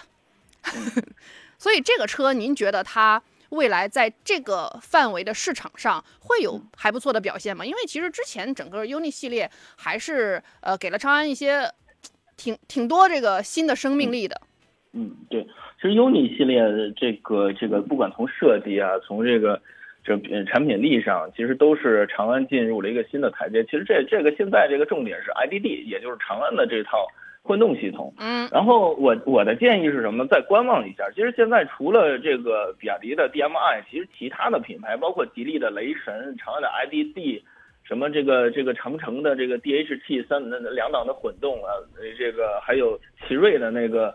[1.60, 7.64] 所以这个车您觉得它未来在这个范围的市场上会有还不错的表现吗？
[7.64, 11.72] 因为其实之前整个 UNI 系列还是呃给了长安一些。
[12.38, 14.40] 挺挺多这个新的生命力的，
[14.94, 15.44] 嗯，对，
[15.82, 16.62] 其实 UNI 系列
[16.96, 19.60] 这个这个不管从设计啊，从这个
[20.04, 23.64] 这产品力上，其实都是长安进入了一个新的台阶。
[23.66, 27.06] 其实这这个现在这个重点是 IDD，也就是长安的这套
[27.42, 28.14] 混动系统。
[28.18, 30.28] 嗯，然后我我的建议是什么呢？
[30.30, 31.10] 再观望一下。
[31.16, 37.42] 其实现在除了这个比亚迪的 DMI，其实其他的品牌，包括吉利的雷神、长安的 IDD。
[37.88, 41.72] 什么这个这个长城的这个 DHT 三那两档的混动啊，
[42.18, 44.14] 这个还有奇瑞的那个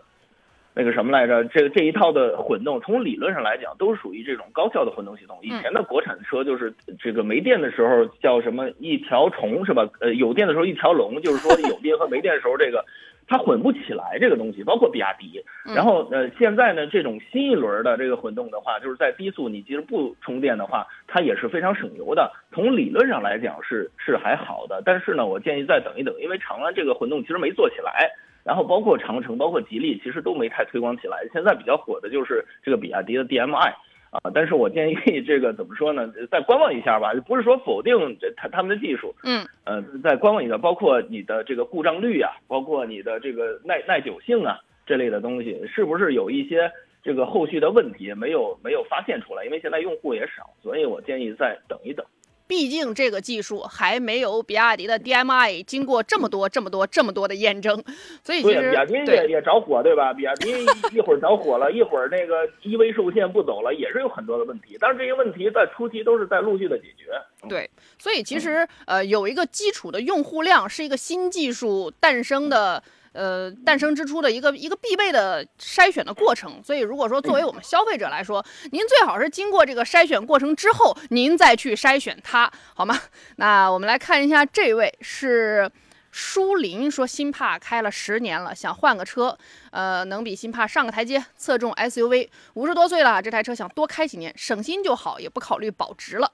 [0.75, 1.43] 那个什么来着？
[1.45, 5.39] 这这一套的混动，从理论上来讲都属于这种高效的混动系统。
[5.41, 9.89] 以前的国产车就是这个没电的时候叫什么一条虫是吧？
[10.01, 12.85] 呃，有电的时候一条龙，就是说有电和没电的时候这个。
[13.27, 15.43] 它混不起来这个东西，包括比亚迪。
[15.75, 22.31] 然后呃，现在呢，这种新一轮的这个混动的话，就是在低速你其实不充电的话，它也是非常省油的。
[22.51, 28.11] 从理论上来讲是是还好的，但是呢，我建议再等一等，因为长安这个混动其实没做起来。
[28.43, 31.25] 然后包括长城、包括吉利，其实都没太推广起来。
[31.31, 33.73] 现在比较火的就是这个比亚迪的 DMI。
[34.13, 34.95] 啊，但是我建议
[35.25, 36.07] 这个怎么说呢？
[36.29, 46.71] 再观望一下吧，不是说否定这他他们的技术，嗯，呃，再观望一下，包括你的这个故障率啊，包括你的这个耐耐久性啊这类的东西，是不是有一些
[47.01, 49.45] 这个后续的问题没有没有发现出来？
[49.45, 52.05] 因为现在用户也少，所以我建议再等一等。
[52.53, 57.83] 毕竟这个技术还没有比亚迪的 DMI 经过这么多、这么多、这么多的验证，
[58.23, 60.13] 所以其实比亚迪也也着火，对吧？
[60.13, 60.51] 比亚迪
[60.95, 64.77] 一会儿着火了，一会儿那个 EV 受限不走了，也是有很多的问题。
[64.79, 67.05] 但是这些问题在初期都是在陆续的解决。
[67.49, 72.83] 对，所以其实呃有一个基础的用户量是一个新技术诞生的。
[73.13, 82.99] 呃，诞生之初的一个一个必备的筛选的过程，所以如果说作为我们消费者来说，您最好是经过这个筛选过程之后，您再去筛选它，好吗？
[83.37, 85.71] 那我们来看一下，这位是
[86.11, 89.37] 舒林说，新帕开了十年了，想换个车，
[89.71, 96.31] 呃，能比新帕上个台阶，侧重 SUV，五十多岁了，这台车想多开几年，省心就好，也不考虑保值了。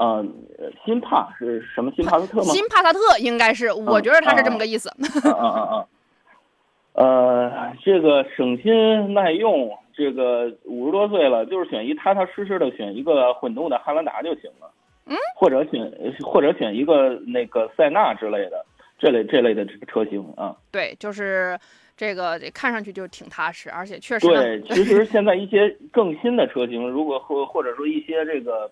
[0.00, 0.24] 呃，
[0.82, 1.92] 新帕是什么？
[1.94, 2.44] 新帕萨特吗？
[2.44, 4.90] 新帕萨特应该是，我觉得它是这么个意思。
[4.98, 5.86] 嗯嗯嗯嗯。
[6.94, 14.70] 呃，这个省心耐用，这个五十多岁了，就是选一踏踏实实的选一个混动的汉兰达就行了。
[15.04, 15.14] 嗯。
[15.36, 15.92] 或者选
[16.24, 18.64] 或者选一个那个塞纳之类的
[18.98, 20.56] 这类这类的车型啊。
[20.72, 21.58] 对，就是
[21.94, 24.26] 这个看上去就挺踏实，而且确实。
[24.26, 28.70] 对，其实现在一些更新的车型，如果或或者说一些这个。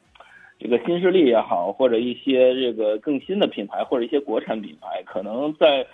[0.58, 5.86] 这个新势力也好，或者一些这个更新的品牌，或者一些国产品牌，可能在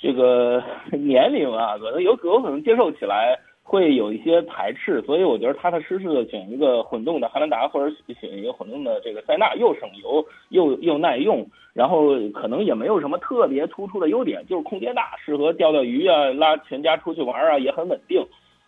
[0.00, 18.20] 这个 年龄啊，可能有有可能接受起来会有一些排斥，所以我觉得踏踏实实的选一个混动的汉兰达，或者选一个混动的这个塞纳，又省油又又耐用，然后可能也没有什么特别突出的优点，就是空间大，适合钓钓鱼啊，拉全家出去玩啊，也很稳定，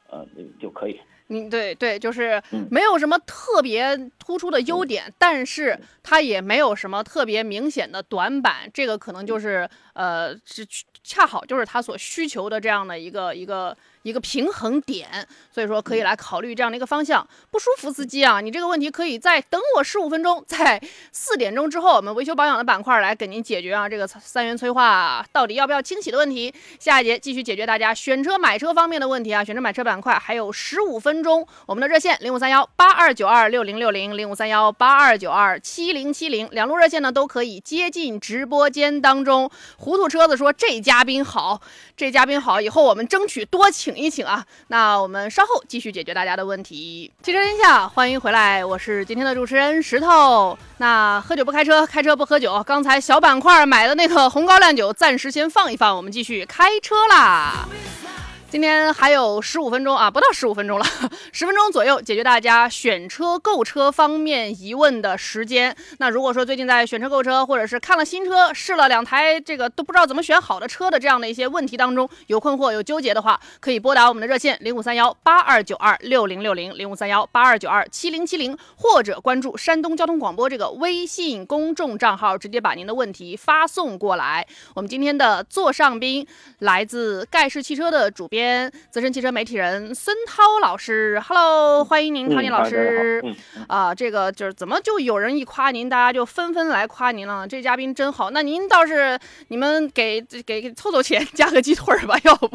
[0.08, 0.24] 呃，
[0.60, 1.00] 就可以。
[1.32, 2.40] 嗯，对对，就是
[2.70, 10.66] 没有什么特别突出的优点，但是它也没有什么特别明显的短板，这个可能就是呃，是
[11.02, 15.08] 恰好就是它所需求的这样的一个一个一个平衡点，
[15.52, 17.26] 所以说可以来考虑这样的一个方向。
[17.50, 20.80] 不舒服，司机啊，你这个问题可以再等我十五分钟，在
[21.12, 26.52] 四点钟之后，我们维修保养的板块来给您解决啊这个三元催化到底要不要清洗的问题。
[26.78, 39.50] 下一节继续解决大家选车买车方面的问题啊，选车买车板块还有十五分钟，我们的热线零五三幺八二九二六零六零零五三幺八二九二七零七零两路热线呢都可以接进直播间当中。
[39.76, 41.60] 糊涂车子说这嘉宾好，
[41.96, 44.44] 这嘉宾好，以后我们争取多请一请啊。
[44.68, 47.10] 那我们稍后继续解决大家的问题。
[47.22, 50.58] 汽车天下，欢迎回来，我是今天的主持人石头。
[50.78, 52.62] 那喝酒不开车，开车不喝酒。
[52.64, 57.68] 刚才小板块买的那个红高粱酒，暂时先放一放，我们继续开车啦。
[58.52, 60.84] 今天还有十五分钟啊，不到十五分钟了，
[61.32, 65.74] 十分钟左右解决大家选车购车方面疑问的时间。
[65.96, 84.46] 那如果说最近在选车购车，或者是看了新车，试了两台这个都不知道怎么选好的车的这样的一些问题当中有困惑、有纠结的话，可以拨打我们的热线零五三幺八二九二六零六零零五三幺八二九二七零七零，或者关注山东交通广播这个微信公众账号，直接把您的问题发送过来。
[84.74, 86.26] 我们今天的座上宾
[86.58, 88.41] 来自盖世汽车的主编。
[88.90, 93.22] 资深汽车媒体人孙涛老师，Hello，欢迎您，涛尼老师。
[93.68, 97.46] 啊，这个就是怎么就有人一夸您，大家就纷纷来夸您了。
[97.46, 98.30] 这嘉宾真好。
[98.30, 99.18] 那您倒是
[99.48, 102.50] 你们给给凑凑钱，加个鸡腿吧，要不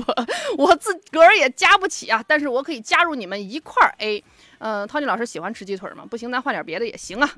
[0.58, 2.24] 我自个儿也加不起啊。
[2.28, 3.94] 但是我可以加入你们一块儿。
[4.00, 4.24] A，
[4.60, 6.06] 嗯，涛尼老师喜欢吃鸡腿吗？
[6.10, 7.30] 不行，咱换点别的也行啊。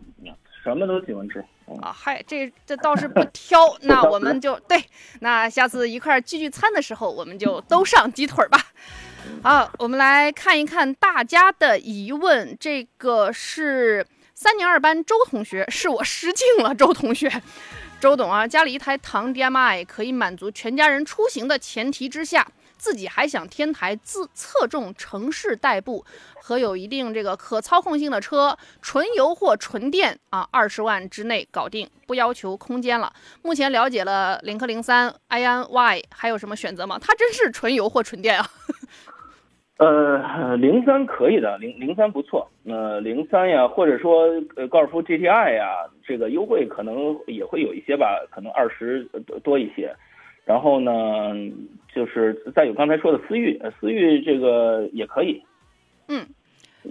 [0.63, 1.39] 什么都喜欢吃
[1.81, 1.91] 啊！
[1.91, 3.77] 嗨，这这倒是不 挑。
[3.81, 4.83] 那我们就对，
[5.21, 8.59] 那下次一块聚聚餐的时候，我们就都上鸡腿吧。
[9.43, 12.55] 好，我们来看一看大家的疑问。
[12.59, 17.31] 这个是三年二班周同学，是我失敬了，周同学。
[17.99, 22.47] 周董啊，家里一台唐 DMI 可以满足全家人出行的前提之下。
[22.79, 26.03] 自己还想添台自侧重城市代步
[26.41, 33.11] 和有一定这个可操控性的车，纯油或纯电啊，二十万之内搞定，不要求空间了。
[33.43, 36.97] 目前了解了领克零三、iNY，还有什么选择吗？
[36.99, 38.47] 它真是纯油或纯电啊？
[39.77, 42.49] 呃，零三可以的，零零三不错。
[42.65, 44.25] 呃，零三呀，或者说
[44.55, 49.03] 呃高尔夫 GTI 呀，这个优惠可能也会有一些吧，可能二十
[49.43, 49.95] 多一些。
[50.49, 50.91] 然后呢，
[51.93, 55.39] 就是再有刚才说的思域，思域这个也可以，
[56.07, 56.25] 嗯，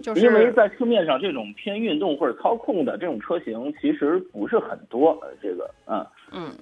[0.00, 6.52] 就是因为在市面上这种偏运动或者操控的这种车型其实不是很多，这个，嗯嗯。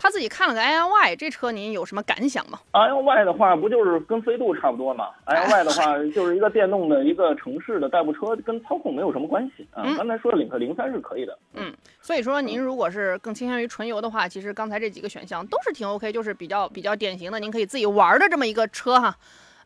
[0.00, 9.82] 他自己看了个 i n y 这车，您有什么感想吗？i n y 的话，不就是跟飞度差不多吗 i n y 的话， 就是一个电动的一个城市的代步车，跟操控没有什么关系啊。
[9.96, 11.36] 刚才说的领克零三是可以的。
[11.54, 19.16] 嗯，所以说您如果是更倾向于纯油的话，其实刚才这几个选项都是挺 OK，就是比较比较典型的，您可以自己玩的这么一个车哈。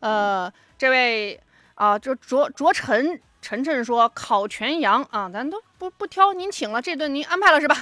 [0.01, 1.39] 呃，这位
[1.75, 7.77] 啊，就卓卓晨晨晨说烤全羊啊，咱都不不挑，您请了这顿您安排了是吧？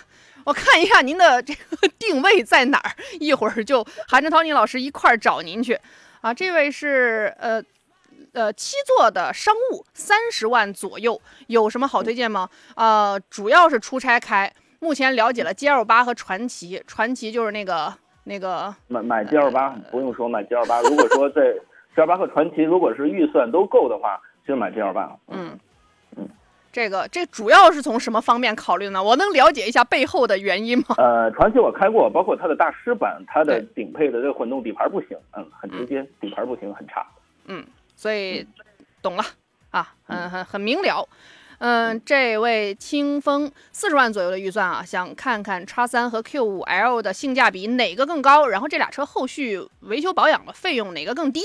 [0.45, 5.78] 我看一下您的这个 定位在哪儿，一会儿就韩振涛宁老师一块儿找您去。
[6.20, 7.62] 啊，这位是呃
[8.32, 12.49] 呃七座的商务，三十万左右，有什么好推荐吗？
[12.76, 20.80] 呃，主要是出差开，目前了解了 G L 八和传奇，传奇就是那个那个买买 G L 八，不用说买 G L 八。
[20.82, 21.53] 如果说在
[21.95, 25.16] G L 八和传奇，如果是预算都够的话，就买 G L 八。
[25.28, 25.59] 嗯。
[26.73, 29.03] 这个这主要是从什么方面考虑呢？
[29.03, 30.95] 我能了解一下背后的原因吗？
[30.99, 37.05] 呃，传奇我开过，包括它的大师版，它的顶配的这个混动底盘不行，嗯，很直接，底盘不行，很差。
[37.47, 37.64] 嗯，
[37.97, 38.47] 所以
[39.03, 39.25] 懂了
[39.71, 41.09] 啊，很很很明了。
[41.59, 51.43] 嗯，这位清风四十万左右的预算啊，想看看叉三和 Q 五 L 的性价比哪个更高，然后这俩车后续维修保养的费用哪个更低？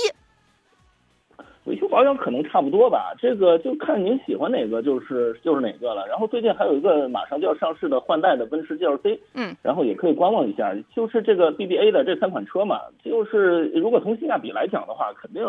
[1.65, 6.05] 维修保养可能差不多吧，这个就看您喜欢哪个，就是就是哪个了。
[6.07, 10.75] 然后最近还有一个马上就要上市的换代的奔驰 GLC，嗯，然后也可以观望一下。
[10.95, 15.43] 就是这个 BBA 的这三款车嘛，就是如果从性价比来讲的话，肯定，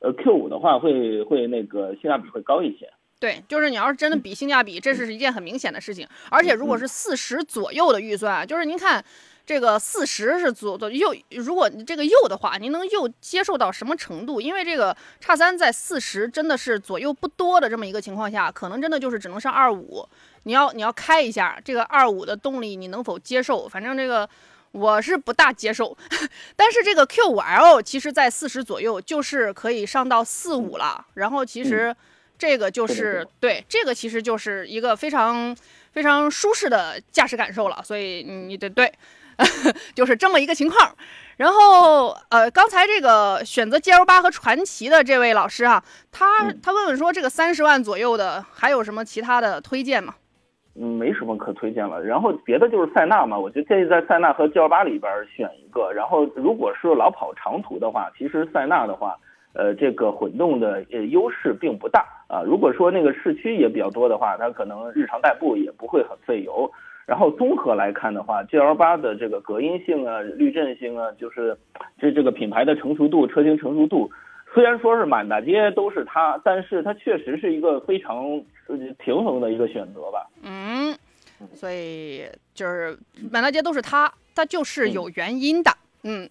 [0.00, 2.90] 呃，Q 五的话会会那个性价比会高一些。
[3.20, 6.04] 对，就是你要是真的比性价比，这是一件很明显的事情。
[6.30, 9.04] 而且如果是四十左右的预算，就是您看。
[9.46, 14.40] 这个四十是左左右，如果你这个右的话，您能右接受到什么程度？
[14.40, 20.08] 因为这个叉三在四十真的是左右不多的这么一个情况下，可能真的就是只能上二五。
[20.44, 23.68] 你要你要开一下这个二五的动力，你能否接受？
[23.68, 24.26] 反正这个
[24.72, 25.94] 我是不大接受。
[26.56, 31.06] 但是这个 Q 五 L 其实在四十左右就是可以上到四五了。
[31.12, 31.94] 然后其实
[32.38, 35.54] 这个就是对这个其实就是一个非常
[35.92, 37.82] 非常舒适的驾驶感受了。
[37.84, 38.90] 所以你得对。
[39.94, 40.94] 就是这么一个情况。
[41.36, 45.82] 然后，呃，刚才这个选择 GL 八和传奇的这位老师啊，
[46.12, 50.14] 他他问问说，这个三十万左右的还有什么其他的推荐吗？
[50.76, 52.02] 嗯，没什么可推荐了。
[52.02, 55.92] 然后别的就是塞纳嘛，我就建议在塞纳和 GL 八里边选一个。
[55.92, 59.16] 然后如果是老跑长途的话，其实塞纳的话，
[59.54, 62.42] 呃，这个混动的呃优势并不大啊。
[62.42, 66.70] 如果说那个市区也比较多的话，它可能日常代步也不会很费油。
[67.06, 71.56] 然后综合来看的话，GL 八的这个隔音性啊、滤震性啊，就是
[71.98, 74.10] 这这个品牌的成熟度、车型成熟度，
[74.54, 78.42] 虽然说是满大街都是它，但是它确实是一个非常
[78.98, 80.26] 平衡的一个选择吧。
[80.42, 80.96] 嗯，
[81.52, 82.24] 所以
[82.54, 82.96] 就是
[83.30, 85.70] 满大街都是它，它就是有原因的。
[86.04, 86.26] 嗯，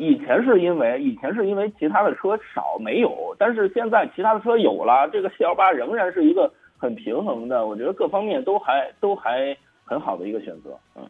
[0.00, 9.56] 以前是因为以前是因为其他的车少没有，但是现在其他的车有了，这个 GL 八仍然是一个很平衡的，我觉得各方面都还都还。
[9.88, 11.08] 很好的一个选择，嗯，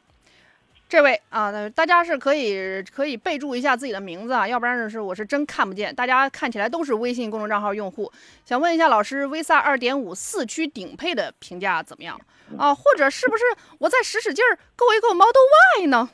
[0.88, 5.92] 这位啊，大家是可以可以备注一下自己的名字啊，要不然是我是真看不见。
[5.92, 8.10] 大家看起来都是微信公众账号用户，
[8.44, 12.18] 想问一下老师，V 萨二点五四驱顶配的评价怎么样
[12.56, 12.72] 啊？
[12.72, 13.42] 或者是不是
[13.78, 16.08] 我再使使劲儿购一购 Model Y 呢？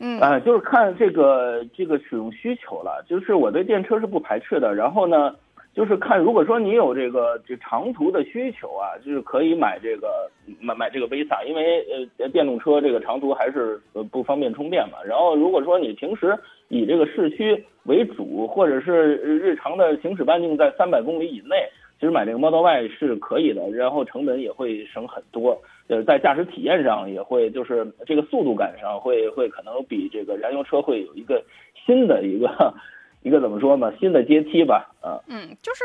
[0.00, 5.34] 嗯，呃，就是看这个这个使用需求了，就是我对电车是不排斥的，然后呢。
[5.72, 10.28] 就是看，如果说你有这个这长途的需求啊，就是可以买这个
[10.60, 11.86] 买买这个 Visa，因为
[12.18, 14.98] 呃电动车这个长途还是呃不方便充电嘛。
[15.06, 16.36] 然后如果说你平时
[16.68, 21.54] 以这个市区为主，或者是日常的行驶半径在三百公里以内，
[22.00, 25.56] 其实买这个 Model Y 是可以的，然后成本也会省很多，
[25.86, 31.40] 呃在驾驶体验上也会就是这个速度感上会会可能比这个燃油车会有一个
[31.86, 32.74] 新的一个。
[33.22, 33.92] 一个怎么说呢？
[34.00, 35.84] 新的阶梯吧，啊，嗯，就是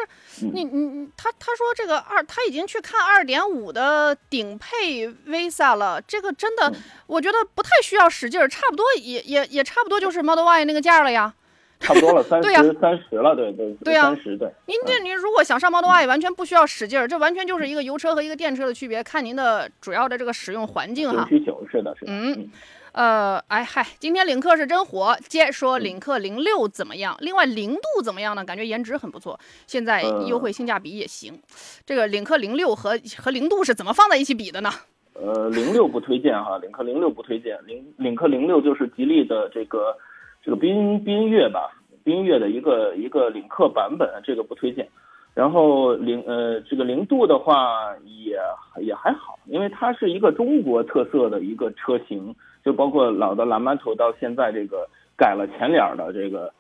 [0.54, 6.72] 你你他他说这个二他已经去看二点五的顶配 Visa 了，这个真的
[7.08, 11.34] 我觉得不太需要使劲儿，差不多也也也差不多就是 Model Y 那个价了呀，
[11.82, 14.50] 差不多了，三十三十了，对对对呀，三十对。
[14.68, 21.26] 您这您如果想上 Model Y，完全不需要使劲儿，这完全就是一个油车和一个电车的区别，看您的主要的这个使用环境哈。
[21.28, 22.50] 需求是的，是的，嗯。
[22.96, 25.18] 呃，哎嗨，今天领克是真火。
[25.28, 27.14] 接说领克零六怎么样？
[27.20, 28.46] 另外零度怎么样呢？
[28.46, 29.38] 感觉颜值很不错，
[29.68, 31.38] 现在优惠性价比也行。
[31.86, 34.70] 这个领克零六和和零度是怎么放在一起比的呢？
[35.14, 37.60] 呃，零六不推荐哈，领克零六不推荐。
[37.68, 39.98] 领领克零六就是吉利的这个
[40.42, 41.72] 这个缤缤越吧，
[42.06, 44.88] 缤越的一个一个领克版本，这个不推荐。
[45.34, 48.40] 然后零呃这个零度的话也
[48.82, 52.34] 也还好，因为它是一个中国特色的一个车型。
[52.66, 56.52] 就包括老的蓝馒头到现在这个改了前脸的这个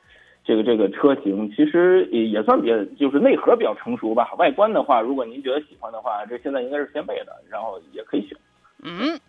[0.43, 4.31] 这个这个车型，其实也也算比较就是内核比较成熟吧。
[4.37, 8.37] 外观的话，如果您觉得喜欢的话，这现在应该是掀背的，然后也可以选。
[8.83, 9.19] 嗯，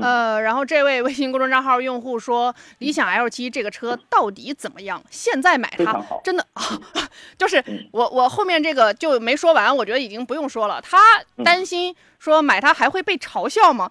[0.00, 5.02] 呃，然后这位微信公众账号用户说，理想 L 七这个车到底怎么样？
[5.10, 6.62] 现在买它真的啊，
[7.38, 10.80] 就是我我后面这个就没说完，我觉得已经不用说了。
[10.80, 10.98] 他
[11.44, 13.90] 担心说买它还会被嘲笑吗？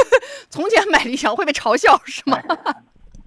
[0.50, 2.38] 从前买理想会被嘲笑是吗？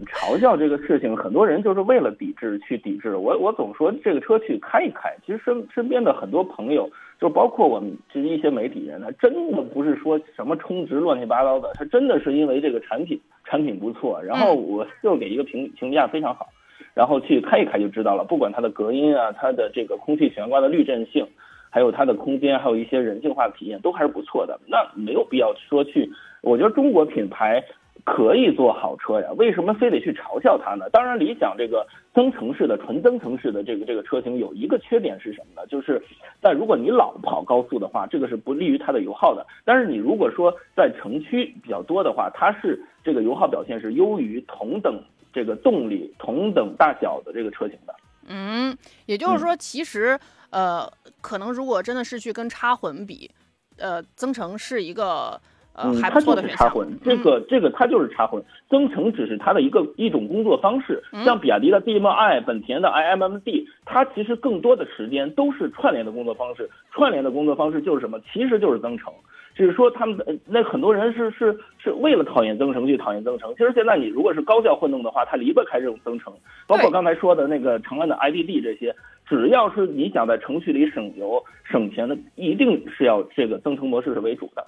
[0.07, 3.17] 嘲笑这个事情，很多人就是为了抵制去抵制。
[3.17, 5.13] 我我总说这个车去开一开。
[5.25, 16.47] 其实身身边的很多朋友，就包括我们这一些媒体人，他真的不是说什么充值乱七八糟的，他真的是因为这个产品产品不错，然后我就给一个评评价非常好，
[16.93, 18.23] 然后去开一开就知道了。
[18.23, 21.27] 不管它的隔音啊，它的这个空气悬挂的滤震性，
[21.69, 24.59] 还有它的空间，还有一些人性化体验，都还是不错的。
[24.65, 26.09] 那没有必要说去，
[26.41, 27.63] 我觉得中国品牌。
[28.05, 30.89] 可以做好车呀，为什么非得去嘲笑它呢？
[30.91, 35.67] 当然，理想这个增程式的纯增程式的这个这个车型有一个缺点是什么呢？
[35.67, 36.01] 就是
[36.41, 39.45] 在如果你老跑高速的话，这个是不利于它的油耗的。
[39.63, 47.93] 但是你如果说在城区比较多的话，它是这个油耗表现是优于同等这个动力、同等大小的这个车型的。
[48.27, 48.75] 嗯，
[49.05, 50.17] 也就是说，其实
[50.49, 50.89] 呃，
[51.21, 53.29] 可能如果真的是去跟插混比，
[53.77, 55.39] 呃，增程是一个。
[55.83, 61.01] 嗯，它就是插混，这个这个它就是插混，增程只是它的一个一种工作方式。
[61.23, 66.69] 像比亚迪的 DM-i、本田的 iMMD，它其实更多的时间都是串联的工作方式。
[66.91, 68.19] 串联的工作方式就是什么？
[68.33, 69.13] 其实就是增程。
[69.55, 70.17] 只是说他们
[70.47, 73.51] 那很多人是是是为了讨厌增程去讨厌增程。
[73.57, 76.33] 其实现在你如果是高效混动的话，它离不开这种增程。
[76.65, 78.95] 包括刚才说的那个长安的 IDD 这些，
[79.27, 84.65] 只要是你想在程序里省油省钱的，一定是要这个增程模式是为主的。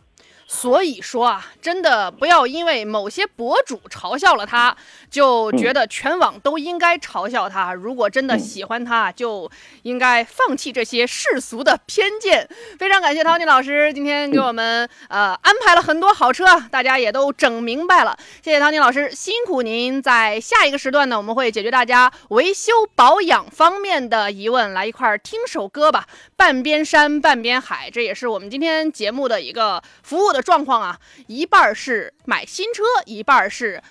[0.54, 4.76] 所以说啊，真的不要因为某些博主嘲笑了他，
[5.10, 7.74] 就觉得全网都应该嘲笑他。
[7.74, 9.50] 如果真的喜欢他，就
[9.84, 12.46] 应该放弃这些世俗的偏见。
[12.78, 18.18] 非常感谢 Tony 老师今天给我们呃安排了很多好车，大家也都整明白了。
[18.44, 20.02] 谢谢 Tony 老师，辛苦您。
[20.02, 24.74] 在下一个时段呢，我们会解决大家维修保养方面的疑问。
[24.74, 30.41] 来一块儿听首歌吧，《半边山半边海》，这也是我们今天节目的一个服务的。
[30.42, 33.82] 状况啊，一半是买新车，一半是。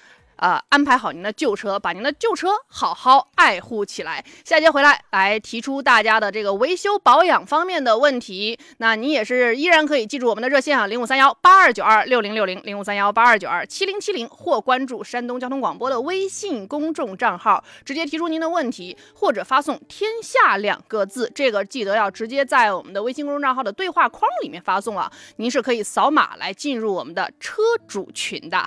[0.41, 4.25] 呃，安排好您的旧车，把您的旧车好好爱护起来。
[4.43, 8.59] 下节回来来提出大家的这个维修保养方面的问题。
[8.79, 21.31] 那你也是依然可以记住我们的热线啊，零五三幺八二九二六零六零，零五三幺八二九二七零七零，或关注山东交通广播的微信公众账号，直接提出您的问题，或者发送“天下”两个字。
[21.35, 25.13] 这个记得要直接在我们的微信公众账号的对话框里面发送啊。
[25.37, 28.67] 您是可以扫码来进入我们的车主群的。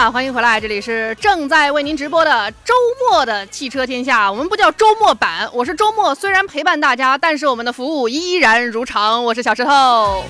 [0.00, 2.72] 啊欢迎回来，这里是正在为您直播的周
[3.10, 4.32] 末的汽车天下。
[4.32, 9.22] 我们不叫周末版，我是周末，虽然陪伴大家，但是我们的服务依然如常。
[9.22, 10.24] 我是小石头。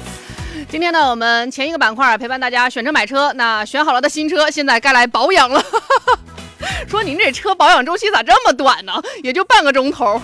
[0.69, 5.65] 今天呢，我们前一个板块陪伴大家选车买车，那选好了的新车，现在该来保养了。
[6.91, 9.01] 说您这车保养周期咋这么短呢？
[9.23, 10.21] 也就半个钟头。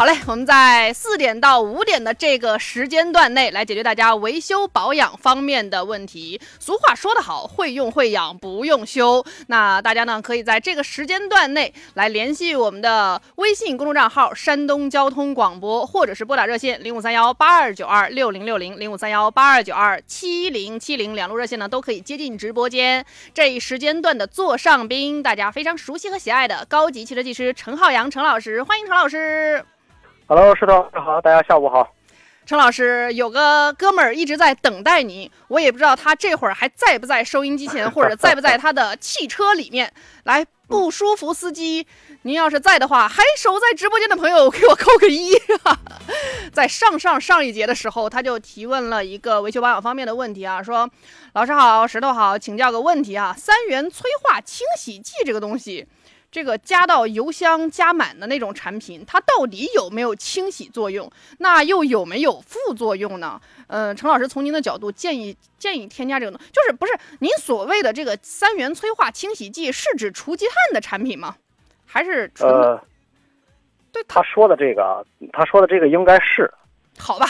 [0.00, 6.40] 好嘞，我们在四点到五点的这个时间段内来解决大家维修保养方面的问题。
[6.58, 9.22] 俗话说得好，会用会养，不用修。
[9.48, 23.04] 那大家呢，可以在这个时间段内来联系我们的微信公众账号“山东交通广播”，或者是拨打热线零五三幺八二九二六零六零零五三幺八二九二七零七零两路热线呢，都可以接进直播间。
[23.34, 29.62] 这一时间段的座上宾，大家非常熟悉和喜爱的高级汽车技师陈浩洋陈老师，欢迎陈老师。
[30.32, 31.92] Hello，石头，好，大家下午好。
[32.46, 39.92] 陈老师，有个哥们儿一直在等待你，我也不知道他这会儿还在不在收音机前，或者在不在他的汽车里面。
[40.22, 41.84] 来，不舒服司机，
[42.22, 45.32] 您要是在的话，还守在直播间的朋友，给我扣个一。
[46.52, 50.88] 在上上上一节的时候，他就提问了一个维修保养方面的问题啊，说
[51.34, 55.88] ：“老师好，石头好，请教个问题啊，三元催化清洗剂这个东西。”
[56.30, 61.10] 这个加到油箱加满的那种产品，它到底有没有清洗作用？
[61.38, 63.40] 那又有没有副作用呢？
[63.66, 71.36] 呃，陈老师从您的角度建议建议添加这个，就是不是您所谓的这个三元催化清洗剂是指除积碳的产品吗？
[71.84, 72.80] 还是呃，
[73.90, 76.48] 对他说的这个，他说的这个应该是
[76.96, 77.26] 好吧？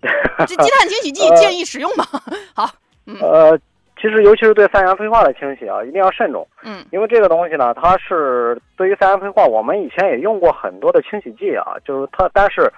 [0.46, 2.06] 这积碳清洗剂建议使用吗？
[2.54, 2.70] 好，
[3.04, 3.18] 嗯。
[3.20, 3.60] 呃。
[3.98, 6.46] 其实，尤其是对三元催化的清洗啊，一定要慎重。
[6.62, 12.70] 嗯，因为这个东西呢，它是对于三元催化，我们以前也用过很多的清洗剂啊，就是它，但是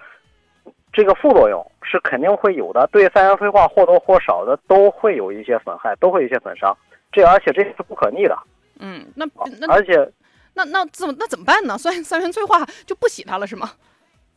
[0.92, 2.88] 这个副作用是肯定会有的。
[2.92, 6.76] 对三元催化或多或少的都会有一些损害，都会有一些损伤。
[7.10, 8.38] 这而且这是不可逆的。
[8.78, 9.26] 嗯，那
[9.60, 10.08] 那而且
[10.54, 11.76] 那那怎么那怎么办呢？
[11.78, 13.70] 三三元催化就不洗它了是吗？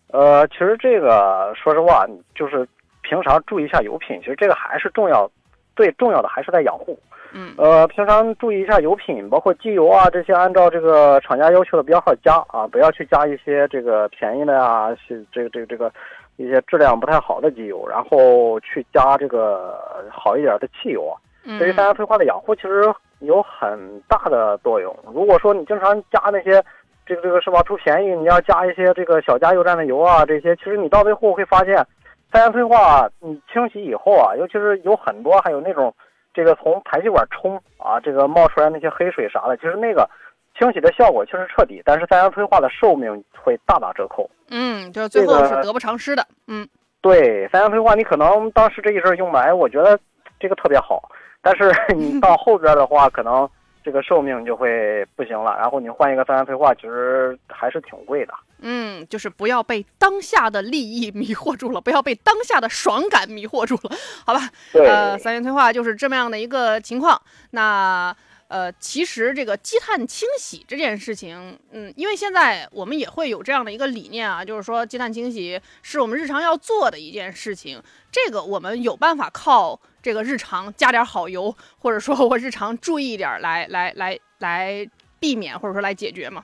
[0.08, 2.68] 呃，其实这个说实话，就是
[3.02, 5.30] 平常注意一下油品，其实这个还是重要。
[5.76, 6.98] 最重要的还是在养护，
[7.34, 15.92] 嗯，呃，平常注意一下油品，包括机油啊这些，按照这个厂家要求的标号加啊，不要去加一些这个便宜的呀，是这个这个这个
[16.38, 19.80] 一些质量不太好的机油，然后去加这个
[20.12, 21.16] 好一点的汽油啊。
[21.58, 22.84] 对于三元催化的养护其实
[23.20, 24.96] 有很大的作用。
[25.12, 26.64] 如果说你经常加那些
[27.04, 27.64] 这个这个是吧？
[27.64, 31.84] 图便宜，你要加一些这个小加油站的油啊，这些其实你到最后会发现，
[32.32, 35.94] 三元催化你清洗以后啊，尤其是有很多还有那种
[36.34, 40.10] 这个从排气管冲啊，这个冒出来那些黑水啥的，其实那个
[40.58, 44.30] 清洗的效果确实彻底，但是三元催化的寿命会大打折扣。
[44.50, 46.26] 嗯，就是最后是得不偿失的。
[46.48, 46.68] 嗯，
[47.02, 50.00] 对，三元催化你可能当时这一阵用来，我觉得
[50.40, 51.02] 这个特别好，
[51.42, 53.50] 但是 你到后边的话，可能。
[53.84, 58.34] 这个寿命就会不行了，然后你换一个三元催化，其实还是挺贵的。
[58.64, 64.42] 嗯，就是不要被当下的利益迷惑住了，不要被当下的爽感迷惑住了，好吧？
[64.74, 67.20] 呃，三元催化就是这么样的一个情况。
[67.52, 68.16] 那
[68.52, 77.82] 呃，其实这个积碳清洗这件事情，嗯，因为现在我们也会有这样的一个理念啊，就是说积碳清洗是我们日常要做的一件事情，
[78.12, 79.80] 这个我们有办法靠。
[80.04, 84.90] 这个日常加点好油，或者说我日常注意一点来来来来
[85.20, 86.44] 避免，或者说来解决吗？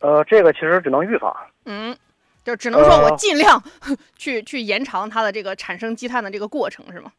[0.00, 1.32] 呃，这个其实只能预防。
[1.66, 1.96] 嗯，
[2.44, 3.62] 就只能说我尽量
[4.18, 7.12] 去去延长它的这个产生积碳的这个过程，是吗？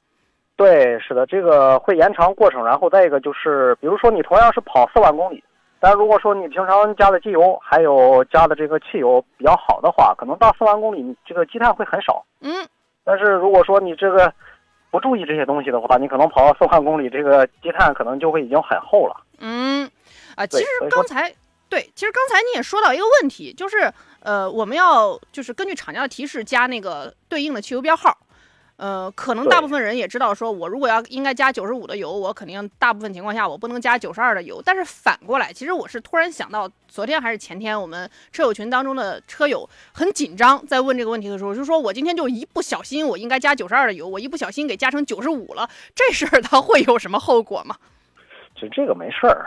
[0.62, 2.64] 对，是的，这个会延长过程。
[2.64, 5.44] 然后再一个就是，比如说你同样是跑四万公里，
[5.80, 12.24] 但如果说你平常加的机油还有加的这个汽油比较好的话，可能到四万公里你这个积碳会很少。
[12.42, 12.68] 嗯，
[13.04, 14.32] 但是如果说你这个。
[14.92, 19.16] 不注意这些东西的话，你可能跑到四万公里，这个积碳可能就会已经很厚了。
[19.40, 19.90] 嗯，
[20.36, 21.34] 啊，其实刚才
[21.70, 23.90] 对，其实刚才你也说到一个问题，就是
[24.20, 28.18] 呃，我们要就是根据厂家的提示加那个对应的汽油标号。
[28.82, 34.60] 呃，可能大部分人也知道，说我如果要应该加九十五的油，我肯定大部分情况下我不能加九十二的油。
[34.66, 47.76] 但是反过来，其实我是突然想到，昨天还是前天，我们车友群当中的车友很紧张，在问这个问题的时候，就说我今天就一不小心，我应该加九十二的油，我一不小心给加成九十五了，这事儿它会有什么后果吗？
[48.56, 49.46] 其实这个没事儿，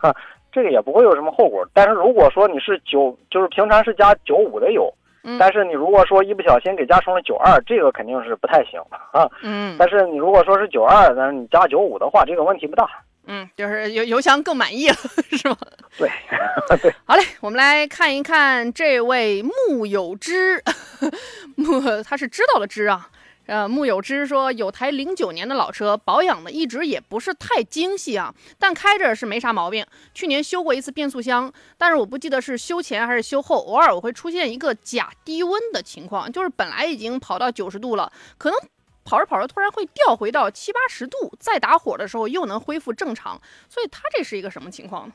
[0.52, 1.66] 这个也不会有什么后果。
[1.72, 4.92] 但是如果说你是九，就是平常是加九五的油。
[5.38, 8.80] 但是你如果说一不小心给加成了九二，这个肯定是不太行
[9.12, 9.28] 啊。
[9.42, 9.76] 嗯。
[9.78, 12.88] 但是你如果说是九二，但是你加九五的话，这个问题不大。
[13.28, 14.94] 嗯，就是油油箱更满意了，
[15.36, 15.56] 是吗？
[15.98, 16.08] 对，
[16.80, 16.94] 对。
[17.04, 20.62] 好嘞，我们来看一看这位木有知，
[21.56, 23.08] 木他是知道了知啊。
[23.46, 29.86] 呃，木有之说有台零九年的老车，保养的一直也不是太精细啊，但开着是没啥毛病。
[30.12, 38.58] 去年修过一次变速箱，但是我不记得是修前还是修后，偶尔我会出现一个假低温的情况，就是本来已经跑到九十度了，可能
[39.04, 43.40] 跑着跑着突然会掉回到七八十度，再打火的时候又能恢复正常。
[43.68, 45.14] 所以它这是一个什么情况呢？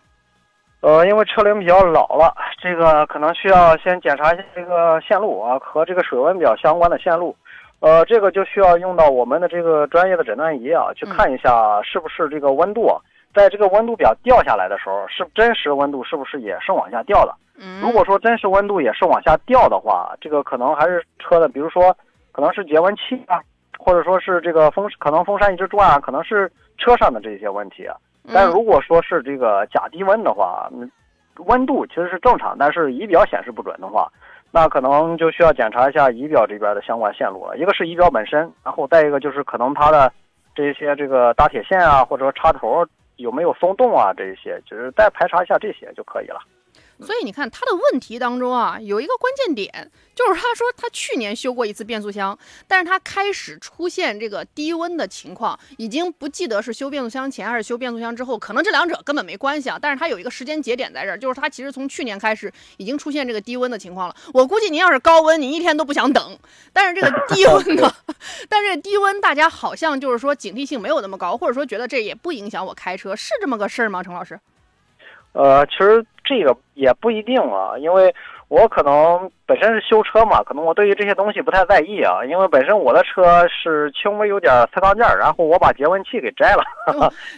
[0.79, 7.35] 呃，因为车龄比较老了，这个可能需要先检查一下这个线路啊，和这个水温表相关的线路。
[7.81, 12.87] 呃，这个就需要用到我们的这个专业的诊断仪啊，去看一下是不是这个温度，
[13.33, 17.33] 在这个温度表掉下来的时候，是真实温度是不是也是往下掉的？
[17.81, 21.95] 如果说真实温度也是往下掉的话，这个可能还是车的，比如说
[22.31, 23.41] 可能是节温器啊，
[23.79, 27.97] 或者说是这个风，可能风扇一直转啊，可能是车上的这些问题啊。
[28.31, 30.69] 但如果说是这个假低温的话，
[31.45, 34.07] 温度其实是正常，但是仪表显示不准的话。
[34.51, 37.57] 那可能就需要检查一下仪表这边的相关线路了。
[37.57, 40.11] 一个是仪表本身，然后再一个就是可能它的
[40.53, 42.85] 这些这个搭铁线啊，或者说插头
[43.15, 46.39] 有没有松动啊，这一些就是再排查一下这些就可以了。
[47.05, 52.37] 所以你看他的问题当中啊，有一个关键点，就是他说他去年修过一次变速箱，
[52.67, 59.77] 但是他开始出现这个低温的情况，已经不记得是修变速箱前还是修变速箱之后，可能这两者根本没关系啊。
[59.81, 64.15] 但是他有一个时间节点在这儿，就是他其实从去年开始已经出现这个低温的情况了。
[64.33, 66.37] 我估计您要是高温，您一天都不想等。
[66.71, 67.93] 但是这个低温呢，
[68.47, 74.03] 但是低温大家好像就是说警惕性没有那么高，或者说觉得这也不影响我开车，是这么个事儿吗？
[74.03, 74.39] 程老师？
[75.33, 78.13] 呃，其实这个也不一定啊，因为
[78.49, 86.63] 我可能本身是修车嘛，可能我对于这些东西不太在意啊，因为本身我的车是轻微有点侧钢件，然后我把节温器给摘了，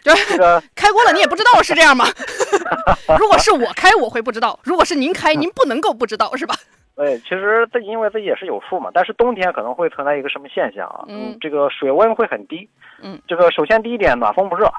[0.01, 2.05] 这 个 开锅了你也不知道是这样吗？
[3.19, 6.55] 如果是我开我会不知道，如果是您开您不能够不知道是吧？
[6.95, 11.05] 对，其实这因为自己也是有数嘛，但是冬天可能会存在一个什么现象啊？
[11.07, 12.69] 嗯，这个水温会很低，
[13.01, 14.71] 嗯，这个首先第一点暖风不热。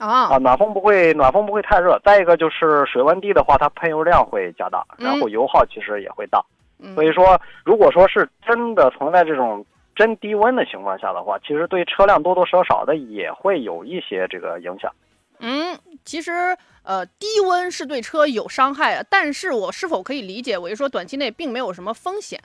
[0.00, 2.00] 啊啊，暖风不会，暖风不会太热。
[2.04, 6.42] 再一个就是水温低的话，它喷油量会加大，然后油耗其实也会大。
[6.94, 14.90] 所以说，如果说是真的存在这种真低温的情况下的话，其实对车辆多多少少的也会有一些这个影响。
[15.40, 22.40] 嗯，其实呃，低温是对车有伤害的，但是我是否可以理解为说短期内并没有什么风险？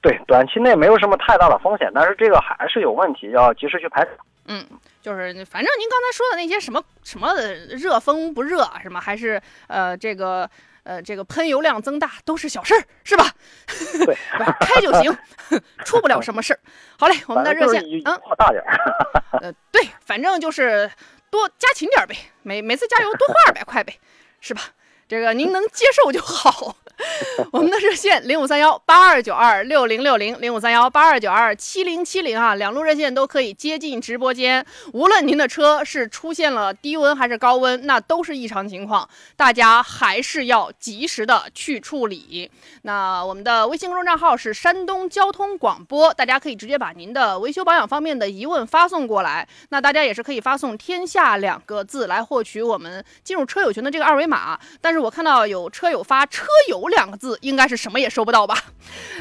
[0.00, 4.10] 对，短期内没有什么太大的风险，但是这个还是有问题，要及时去排查。
[4.46, 4.64] 嗯，
[5.02, 7.34] 就是反正您刚才说的那些什么什么
[7.68, 9.00] 热风不热什么？
[9.00, 10.48] 还是呃这个
[10.84, 13.26] 呃，这个喷油量增大都是小事儿，是吧？
[14.06, 14.16] 对，
[14.60, 15.16] 开就行，
[15.84, 16.60] 出不了什么事儿。
[16.98, 19.12] 好嘞，我们的热线，嗯，大点儿。
[19.40, 20.90] 呃，对，反正就是
[21.30, 23.98] 多加勤点儿呗，每每次加油多花二百块呗，
[24.40, 24.62] 是吧？
[25.08, 26.76] 这个您能接受就好。
[27.52, 34.64] 我们的热线零五三幺八二九二六零六零零五三幺八二九二七零七零啊，两路热线都可以接进直播间。
[34.92, 42.50] 无论您的车是出现了低温还是高温，那都是异常情况，大家还是要及时的去处理。
[42.82, 49.46] 那我们的微信公众账号是山东交通广播，大家可以直接把您的维修保养方面的疑问发送过来。
[49.70, 54.58] 那大家也是可以发送“天下”两个字来获取我们进入车友群的这个二维码。
[54.80, 58.56] 但是我看到有车友发“车友”两个字，应该是什么也收不到吧？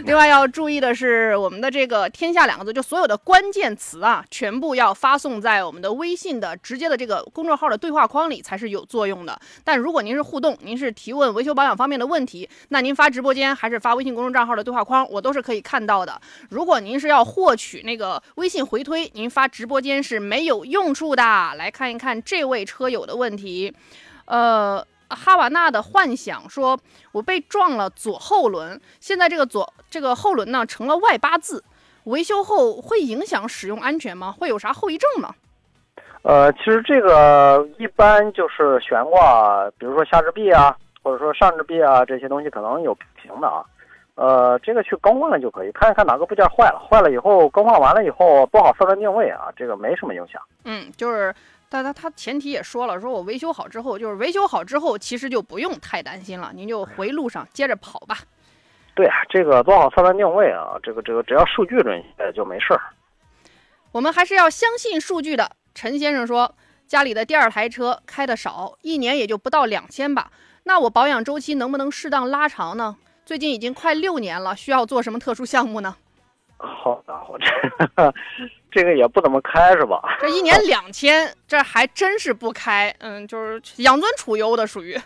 [0.05, 9.39] 另外要注意的是，我们的这个“天下”两个字，就所有的关键词啊，全部要发送在我们的微信的直接的这个公众号的对话框里才是有作用的。
[9.63, 16.19] 但如果您是互动，您是提问维修保养方面的问题，那您发直播间还是发微信公众账号的对话框，我都是可以看到的。
[16.49, 21.23] 如果您是要获取那个微信回推，您发直播间是没有用处的。
[21.55, 23.73] 来看一看这位车友的问题，
[24.25, 24.85] 呃。
[25.15, 26.79] 哈瓦那的幻想说
[27.11, 31.63] ：“我被撞了左后轮，现在这个左这个后轮呢成了外八字，
[32.05, 34.31] 维修后会影响使用安全吗？
[34.31, 35.35] 会有啥后遗症吗？”
[36.23, 43.65] 呃，其实这个一般就是悬挂，比如说下支臂啊，或者说上支臂啊这些东西可能有平的啊，
[44.15, 50.41] 呃，这个去更换了就可以，看一看哪个部件坏了，坏了以后更换完了以后不好色轮定位啊，这个没什么影响。
[50.65, 51.33] 嗯，就是。
[51.73, 58.17] 但他他前提也说了，说我维修好之后，就是维修好之后，其实就不用太担心了，您就回路上接着跑吧。
[58.93, 62.81] 对啊，这个做好测算定位啊，这个这个只要数据准确就没事儿。
[63.93, 65.49] 我们还是要相信数据的。
[65.73, 66.53] 陈先生说，
[66.87, 70.29] 家里的第二台车开的少，一年也就不到两千吧，
[70.63, 72.97] 那我保养周期能不能适当拉长呢？
[73.25, 75.95] 最近已经快六年了，需要做什么特殊项目呢？
[76.61, 78.13] 好家伙，这
[78.71, 80.01] 这个也不怎么开是吧？
[80.19, 82.93] 这一年 两千，这还真是不开。
[82.99, 84.97] 嗯，就是养尊处优的属于。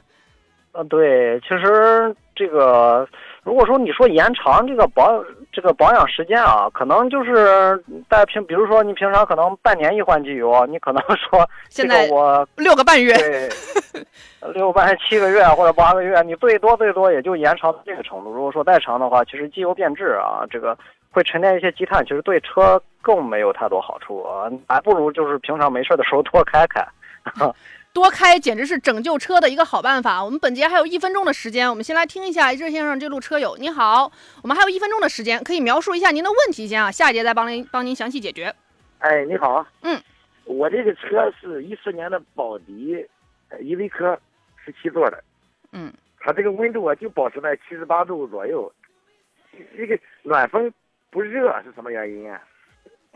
[0.73, 3.07] 嗯，对，其实这个
[3.43, 13.49] 如果说你说延长这个保这个保养时间啊，可能就是在平，比如说你平常可能半年一换机油，你可能说现在我六个半月，对，
[14.53, 18.31] 六半七个月或者八个月，你最多最多也就延长到这个程度。
[18.31, 20.77] 如果说再长的话，其实机油变质啊，这个。
[21.15, 26.85] 会沉淀一些积碳，其实对车更没有太多好处啊，还不如就是平常没事的时候多开开，
[27.93, 30.21] 多开简直是拯救车的一个好办法。
[30.21, 34.11] 我们本节还有一分钟的时间，我们先来听一下热线上这路车友，你好，
[34.43, 38.53] 我们还有一分钟的时间，可以描述一下您的问题先啊，下一节再帮您帮您详细解决。
[38.99, 39.97] 哎，你好，嗯，
[40.43, 43.07] 我这个车是一四年的宝迪，
[43.61, 44.19] 依维柯，
[44.57, 45.23] 十七座的，
[45.71, 48.69] 嗯，它这个温度啊就保持在七十八度左右，
[49.77, 50.69] 这个暖风。
[51.09, 52.41] 不热是什么原因啊？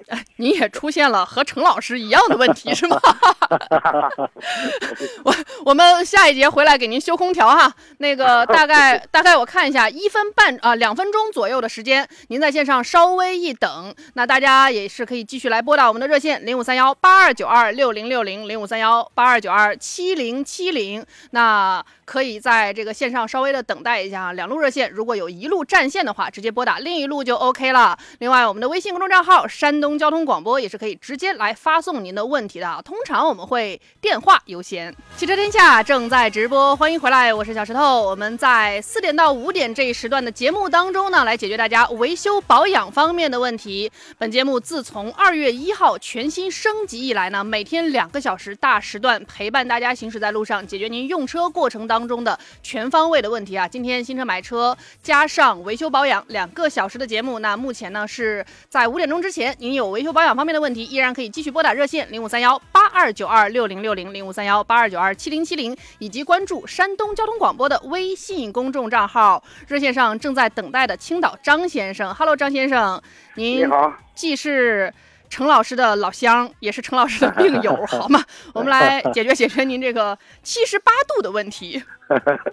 [0.38, 3.00] 你也出现了和程老师一样的问题是吗？
[5.24, 5.36] 我
[5.66, 7.72] 我们下一节回来给您修空调哈。
[7.97, 13.93] 那个 大概大概我看一下，一分半啊两分钟左右的时间，您在线上稍微一等。
[14.14, 21.06] 那大家也是可以继续来拨打我们的热线零五三幺八二九二六零六零零五三幺八二九二七零七零。
[21.32, 27.97] 那可以在这个线上稍微的等待一下，两路热线如果有一路占线的话，直接拨打另一路就 OK 了。
[28.20, 34.93] 另外，我们的微信公众账号山东交通广播也是可以直接来发送您的问题的，通常我们会电话优先。
[35.15, 38.01] 汽车天下正在直播，欢迎回来，我是小石头。
[38.01, 43.89] 我们在四点到五点这一时段的节目当中呢，来解决大家维修保养方面的问题。
[44.17, 52.09] 本节目自从二月一号全新升级以来呢，每天两个小时大时段陪伴大家行驶在路上，解决您用车过程当。
[52.09, 69.41] 中的全方位的问题啊，今天新车买车加上维修保养两个小时的节目，那目前呢是在五点钟之前，您有维修保养方面的问题，依然可以继续拨打热线零五三幺八二九二六零六零零五三幺八二九二七零七零，以及关注山东交通广播的微信公众账号。
[69.67, 73.01] 热线上正在等待的青岛张先生，Hello，张先生，
[73.36, 74.93] 您好，既是。
[75.32, 78.19] 程老师的老乡，也是程老师的病友， 好吗？
[78.51, 81.80] 我们来 解决解决您这个七十八度的问题。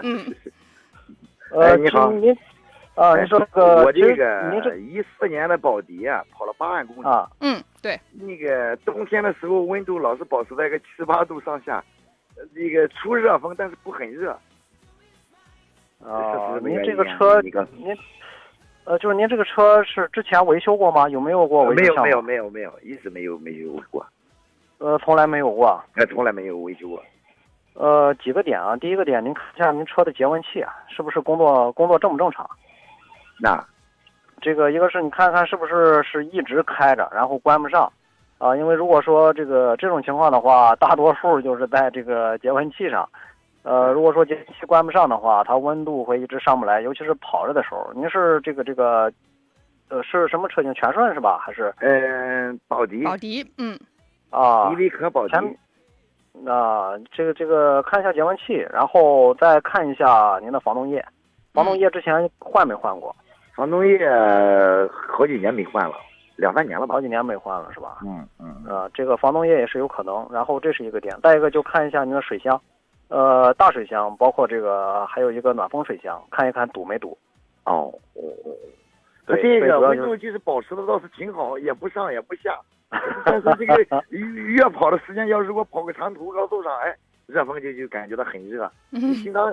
[0.02, 0.34] 嗯，
[1.52, 2.36] 呃，你好，您
[2.96, 11.84] 啊，您说那个，我这个一四年的宝迪啊，跑了八万公里啊，嗯，对，那个冬天的时候温度老是保持在一个七十八度上下，
[12.54, 14.30] 那个出热风，但是不很热。
[16.02, 17.96] 啊，您这个车，您。
[18.84, 21.08] 呃，就是您这个车是之前维修过吗？
[21.08, 21.94] 有没有过维修？
[21.96, 24.06] 没有，没有，没有，没有，一直没有没有过。
[24.78, 25.82] 呃，从来没有过。
[25.96, 27.02] 呃，从来没有维修过。
[27.74, 32.48] 呃，几个点啊，第一个点，您看一下您车的节温器啊，是不是工作工作正不正常？
[33.40, 33.62] 那
[34.40, 37.90] 这个一个是你看看是不是是一直开着，然后关不上，
[38.38, 43.08] 啊，因为如果说这个这种情况的话，大多数就是在这个节温器上，
[43.62, 47.90] 呃，如果说节温器关不上的话，它温度会一直上不来，尤其是跑着的时候。
[47.94, 49.10] 您是这个这个，
[49.88, 50.72] 呃，是什么车型？
[50.74, 51.38] 全顺是吧？
[51.38, 53.78] 还是嗯，宝迪，宝迪，嗯，
[54.30, 54.76] 啊伊？
[54.76, 55.58] 利可宝迪，前
[56.44, 61.02] 那、这个这个看一下节温器，然后再看一下您的防冻液，
[61.54, 63.16] 防冻液之前换没换过？
[63.56, 63.98] 防冻液
[65.08, 65.94] 好几年没换了，
[66.36, 67.00] 两三年了吧好？
[67.00, 67.98] 几年没换了是吧？
[68.04, 72.60] 嗯嗯，呃，这个防冻液也是有可能，然后这是一个点，再一个就看一下您的水箱，
[73.08, 77.16] 呃，大水箱，包括这个还有一个暖风水箱，看一看堵没堵。
[77.64, 78.52] 哦哦哦，
[79.26, 82.60] 那对这个温度就是保持的倒是挺好，也不上也不下，
[83.24, 86.94] 但是这个越越跑的时间要如果跑个长途高速上，哎，
[87.26, 89.52] 热风就就感觉到很热， 嗯平常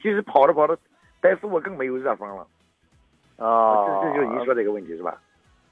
[0.00, 0.78] 其实跑着跑着，
[1.20, 2.46] 怠速我更没有热风了。
[3.36, 5.16] 啊、这这就是您说这个问题是吧？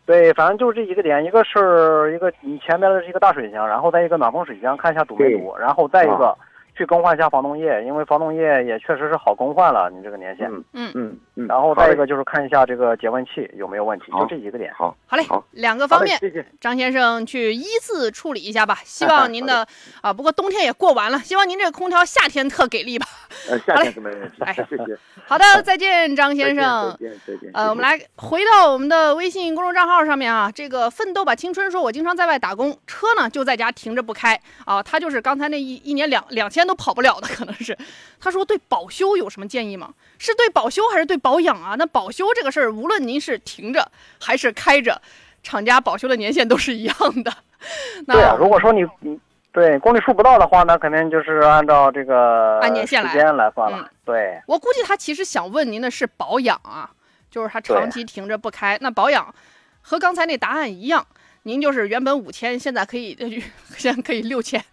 [0.05, 6.37] 对，反正就是这几个点，一个是一个你前面的是一个大水箱，然后再一个暖风水箱，看一下堵没堵，然后再一个、
[6.75, 10.51] 去更换一下防冻液，因为防冻液也确实是好更换了，你这个年限。
[10.51, 11.47] 嗯嗯嗯嗯。
[11.47, 14.73] 然后再一个就是看一下这个节温器有没有问题，就这几个点。
[14.75, 16.45] 好，好嘞好，两个方面，谢谢。
[16.61, 18.79] 张先生去依次处理一下吧。
[18.85, 19.66] 希望您的
[20.01, 23.07] 啊，不过冬天也过完了，希望您这个空调夏天特给力吧。
[23.51, 24.99] 呃，夏好嘞天是没问题哎， 谢谢。
[25.27, 27.09] 好的，再见，张先生再。
[27.09, 27.51] 见再见。
[27.55, 34.83] 呃，我们来回到我们的微信公众账号上面啊，这个奋斗吧青春说，我经常在外打工，车呢就在家停着不开啊。
[34.83, 37.77] 他就是刚才那一一年两两千都跑不了的， 可能是。
[38.21, 39.93] 他说对保修有什么建议吗？
[40.19, 41.75] 是对保修还是对保养啊？
[41.79, 43.91] 那保修这个事儿，无论您是停着
[44.21, 45.01] 还是开着，
[45.43, 47.33] 厂家保修的年限都是一样的。
[48.07, 49.19] 那对啊，如果说你你
[49.53, 53.79] 对公里数不到的话，那肯定就是按照这个按年限来时间来算了。
[53.79, 56.91] 嗯对，我估计他其实想问您的是保养啊，
[57.31, 58.77] 就是他长期停着不开。
[58.81, 59.33] 那保养
[59.81, 61.07] 和刚才那答案一样，
[61.45, 63.17] 您就是原本五千，现在可以
[63.79, 64.65] 现在可以六千，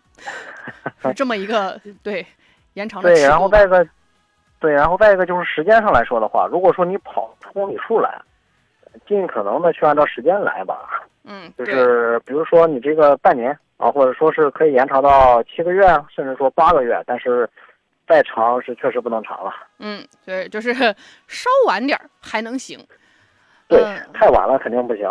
[1.01, 2.25] 是 这么一个对
[2.73, 3.39] 延长的对，然。
[3.39, 3.87] 后再一个，
[4.59, 8.21] 对，然后再一个就是时间上来说的话，如果说你跑出公里数来，
[9.07, 11.07] 尽可能的去按照时间来吧。
[11.23, 17.47] 嗯，就，是比如说你这个半年啊，或者说是可以延长到七个月，甚至说八个月，但是
[18.07, 19.53] 再长是确实不能长了。
[19.79, 20.73] 嗯，对，就是
[21.27, 22.79] 稍晚点儿还能行。
[23.69, 25.07] 对，嗯太晚了肯定不行。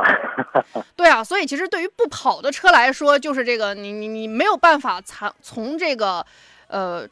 [0.96, 6.26] 对啊，所以其实对于不跑的车来说，就是这个你你你没有办法从从这个
[6.66, 7.06] 呃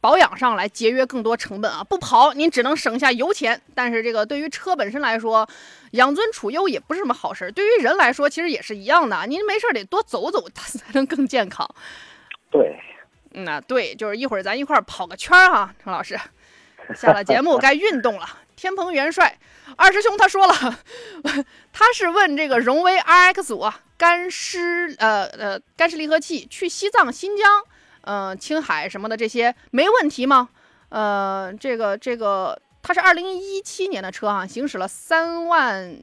[0.00, 1.82] 保养上来节约更多成本啊。
[1.82, 5.46] 不跑您只能省下油钱，但是这个对于车本身来说，
[5.90, 7.50] 养尊处优也不是什么好事儿。
[7.50, 11.68] 对于人来说，其实也是一样的，您没事儿得多走走，它才能更健康。
[12.48, 12.78] 对，
[13.34, 16.16] 嗯呐，对，就是一会儿咱一块儿跑个圈儿哈，陈老师。
[16.96, 18.26] 下了节目该运动了。
[18.62, 19.36] 天蓬元帅
[19.74, 20.54] 二师兄他说了，
[21.72, 27.64] 他是问这个荣威 RX 五，干湿呃呃干湿离合器去西藏、新疆、
[28.02, 30.48] 呃青海什么的这些没问题吗？
[30.90, 35.98] 呃，这个这个它是二零一七年的车啊，行驶了三万，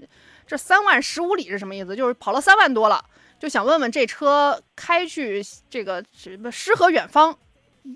[0.46, 1.96] 这三万十五里是什么意思？
[1.96, 3.02] 就是跑了三万多了。
[3.40, 7.38] 就想问问这车开去这个什么诗和远方，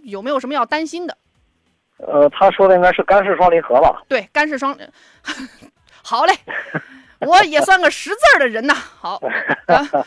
[0.03, 1.17] 有没有什么要担心的？
[2.07, 4.01] 呃，他说的应该是干式双离合吧？
[4.07, 4.75] 对，干式双，
[6.03, 6.33] 好嘞，
[7.25, 8.73] 我也算个识字儿的人呐。
[8.73, 9.19] 好，
[9.67, 10.05] 啊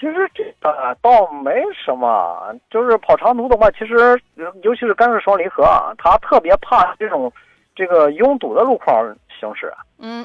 [0.00, 3.96] 其实这个倒没什么，就是跑长途的话，其实
[4.36, 7.32] 呃尤其是干式双离合啊，它特别怕这种
[7.74, 9.04] 这个拥堵的路况
[9.40, 10.24] 行驶，嗯，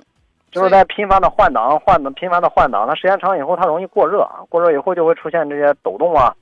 [0.52, 6.36] 就是在频繁的换挡、换的频繁的换挡，它时间长以后它容易过热，过热以后就会出现这些抖动啊，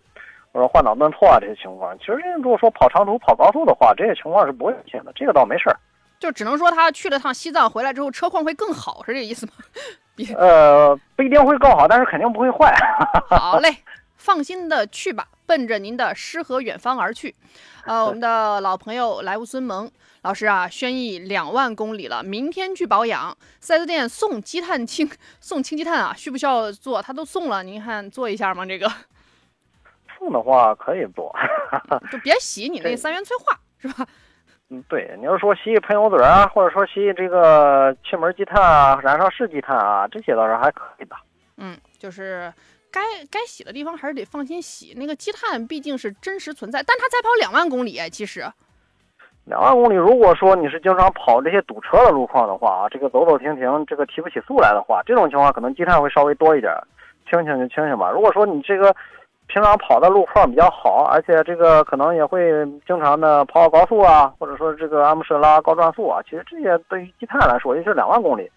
[0.51, 1.97] 或者换挡顿挫啊这些情况。
[1.99, 5.77] 其实如果说跑长途、跑高速的话，这些情况是不会出现的，这个倒没事儿。
[6.19, 9.53] 就只能说他去了趟西藏，回来之后车况会更好，是这意思吗？
[10.37, 12.71] 呃，不一定会更好，但是肯定不会坏。
[13.29, 13.77] 好嘞，
[14.17, 17.33] 放心的去吧，奔着您的诗和远方而去。
[17.85, 19.89] 呃，我们的老朋友莱芜孙萌
[20.21, 23.35] 老师啊，轩逸两万公里了，明天去保养。
[23.59, 27.01] 四 S 店送积碳清，送清积碳啊，需不需要做？
[27.01, 28.63] 他都送了，您看做一下吗？
[28.63, 28.87] 这个
[30.21, 31.35] 送的话可以做。
[32.11, 34.05] 就别洗你那三元催化是吧？
[34.69, 41.15] 嗯，对，你要说洗洗喷油嘴啊，或者说洗洗这个气门积碳啊、燃烧室积碳啊，这些倒是还可以的。
[41.57, 42.53] 嗯，就是
[42.91, 44.93] 该该洗的地方还是得放心洗。
[44.95, 48.45] 那个积碳毕竟是真实存在，但它才跑两万公里，其实
[49.45, 56.71] 两万公里，如果说你是经常跑这些堵车的路况的话啊，这个走走停停，这个提不起速来的话，这种情况可能积碳会稍微多一点，
[57.29, 58.09] 清清就清清吧。
[58.09, 58.95] 如果说你这个
[59.51, 68.49] 平常跑的路况比较好，而且这个可能也会经常的跑跑高速啊，或者说这个阿姆舍拉高转速啊，其实这些对于积碳来说，也就两万公里，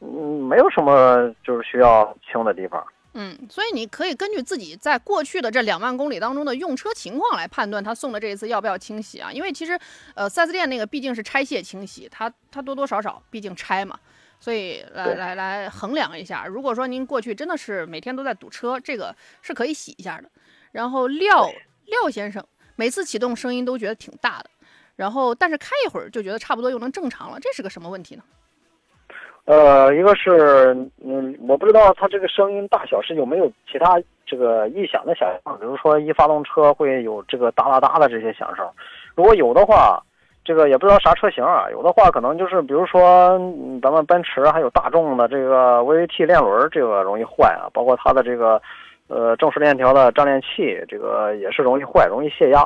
[0.00, 2.84] 嗯，没有什么就是需要清的地方。
[3.14, 9.30] 嗯，所以你可以根据自己在过去的这两万公里当中的用车情况来判断他送的这一次要不要清洗啊？
[9.32, 9.78] 因为其实，
[10.14, 13.96] 呃，4S 店那个毕竟是拆卸清洗，它它多多少少毕竟拆嘛，
[14.40, 16.46] 所以来来来衡量一下。
[16.46, 20.30] 如果说您过去真的是每天都在堵车，这个是可以洗一下的。
[20.72, 21.50] 然后廖
[21.86, 22.44] 廖先生
[22.76, 24.50] 每次启动声音都觉得挺大的，
[24.96, 28.22] 然后但是开一会儿就觉得差不多又能正常了，这是个什么问题呢？
[29.46, 38.64] 呃，一个是，嗯，我不知道它这个声音大小是有没有其他这个异响的响声，比如说一发动车会有这个哒哒哒的这些响声，
[39.16, 40.00] 如果有的话，
[40.44, 48.60] 这个也不知道啥车型啊，有的话可能就是比如说嗯咱们奔驰还有大众的这个 VVT 链轮这个容易坏啊，包括它的这个
[49.10, 52.62] 呃正时链条的粘链器这个也是容易坏，容易泄压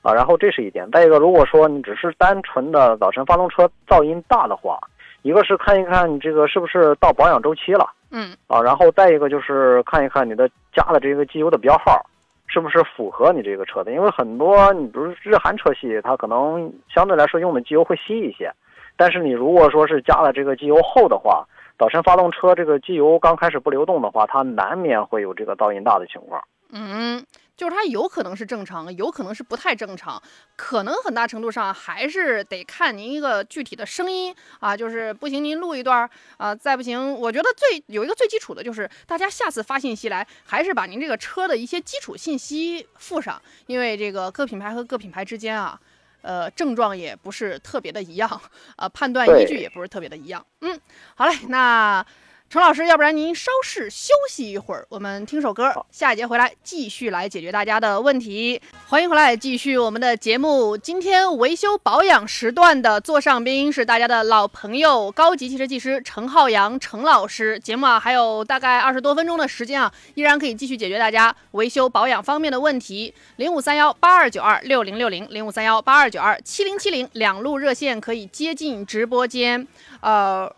[0.00, 0.88] 啊，然后这是一点。
[0.92, 4.78] 再一个，如果说你只是单纯的早晨发动车噪音大的话，
[5.22, 12.00] 一个是看一看你这个是不是到保养周期了嗯啊，然后再一个就是看一看你的加的这个机油的标号
[12.46, 18.50] 是不是符合你这个车的，因为很多你比如日韩车系，它可能相对来说用的机油会稀一些，
[18.96, 21.44] 但是你如果说是加了这个机油厚的话，
[21.78, 26.42] 早晨发动车这个机油刚开始不流动的话，它难免会有这个噪音大的情况。
[26.70, 27.24] 嗯，
[27.56, 30.20] 就是它有可能是正常，有可能是不太正常，
[30.56, 45.78] 可能很大程度上还是得看您一个具体的声音啊，就是不行您录一段儿啊，再不行，我觉得最有一个最基础的就是大家下次发信息来，还是把您这个车的一些基础信息附上，因为这个各品牌和各品牌之间啊。
[46.22, 48.40] 呃，症状也不是特别的一样，
[48.76, 50.44] 呃，判断依据也不是特别的一样。
[50.60, 50.80] 嗯，
[51.14, 52.04] 好嘞，那
[52.50, 58.58] 程老师，要不然您稍事休息一会儿，我们听首歌，下一节回来继续来解决大家的问题。
[58.86, 60.74] 欢迎回来，继续我们的节目。
[60.74, 67.58] 今天维修保养时段的座上宾是大家的老朋友，高级汽车技师程浩洋程老师。
[67.58, 73.12] 节目啊还有大概二十多分钟的时间啊，依然可以继续解决大家维修保养方面的问题。
[73.36, 79.68] 零五三幺八二九二六零六零，零五三幺八二九二七零七零，两路热线可以接进直播间。
[80.00, 80.50] 呃。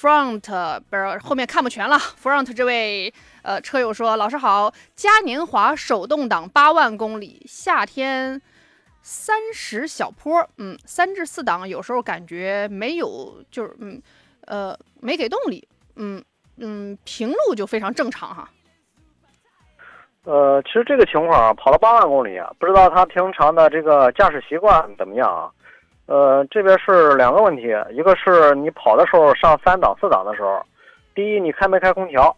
[0.00, 1.98] Front 不是后面看不全了。
[1.98, 8.40] Front 这位呃车友说：“老师好，嘉年华手动挡八万公里，夏天
[9.02, 14.00] 三十小坡，嗯，三至四档有时候感觉没有，就是嗯
[14.46, 16.22] 呃没给动力，嗯
[16.58, 18.48] 嗯平路就非常正常哈。
[20.22, 25.50] 呃，其实这个情况啊，跑了八万公里啊，不知道他平常的这个驾驶习惯怎么样啊？
[26.08, 30.64] 呃，这边是两个问题，一个是你跑的时候上三档、四档的时候，
[31.14, 32.34] 第一你开没开空调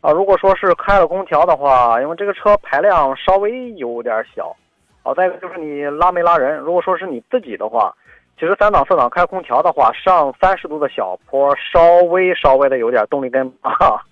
[0.00, 0.10] 啊？
[0.10, 4.56] 如果说是开了空调的话，因为这个车排量稍微有点小，
[5.04, 6.58] 啊，再一个就是你拉没拉人。
[6.58, 7.94] 如果说是你自己的话，
[8.40, 14.02] 其实三档、四档开空调的话，上三十度的小坡，稍微稍微的有点动力跟 啊，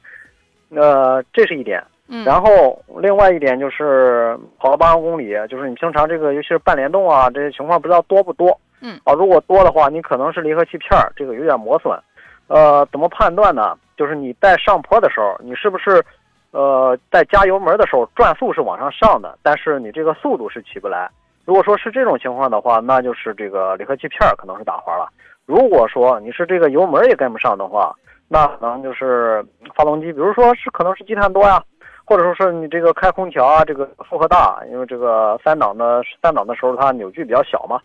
[0.70, 1.82] 呃，这是一点。
[2.14, 8.56] 嗯，然后另外一点就是跑了八万公里，就是你平常这个尤其是半联动啊这些情况不知道多不多。
[8.80, 11.98] 嗯啊，如果多的话，你可能是离合器片儿这个有点磨损。
[12.46, 13.76] 呃，怎么判断呢？
[13.96, 16.04] 就是你在上坡的时候，你是不是
[16.52, 21.10] 呃在加油门的时候转速是往上上的，但是你这个速度是起不来。
[21.44, 25.08] 如果说是这种情况的话，那就是这个离合器片儿可能是打滑了。
[25.46, 27.94] 如果说你是这个油门也跟不上的话，
[28.28, 29.44] 那可能就是
[29.74, 31.62] 发动机，比如说是可能是积碳多呀。
[32.04, 37.80] 或者说是你这个开空调啊，这个负荷大，因为这个三档的三档的时候它扭矩比较小嘛，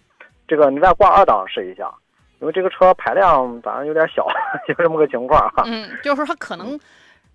[0.48, 1.90] 这个你再挂二档试一下，
[2.40, 4.28] 因为这个车排量反正有点小，
[4.68, 5.64] 就这么个情况哈。
[5.66, 6.78] 嗯，就是说它可能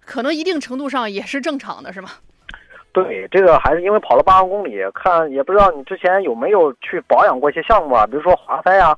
[0.04, 2.10] 可能一定程度上也是正常的，是吗？
[2.92, 8.96] 对，这个还是因为跑了八万公里，看也不知道你之前有没有去保养过一些项目啊，比如说滑塞啊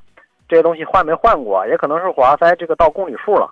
[0.49, 3.49] 这些东西换没换过，也可能是滑塞这个到公里数了，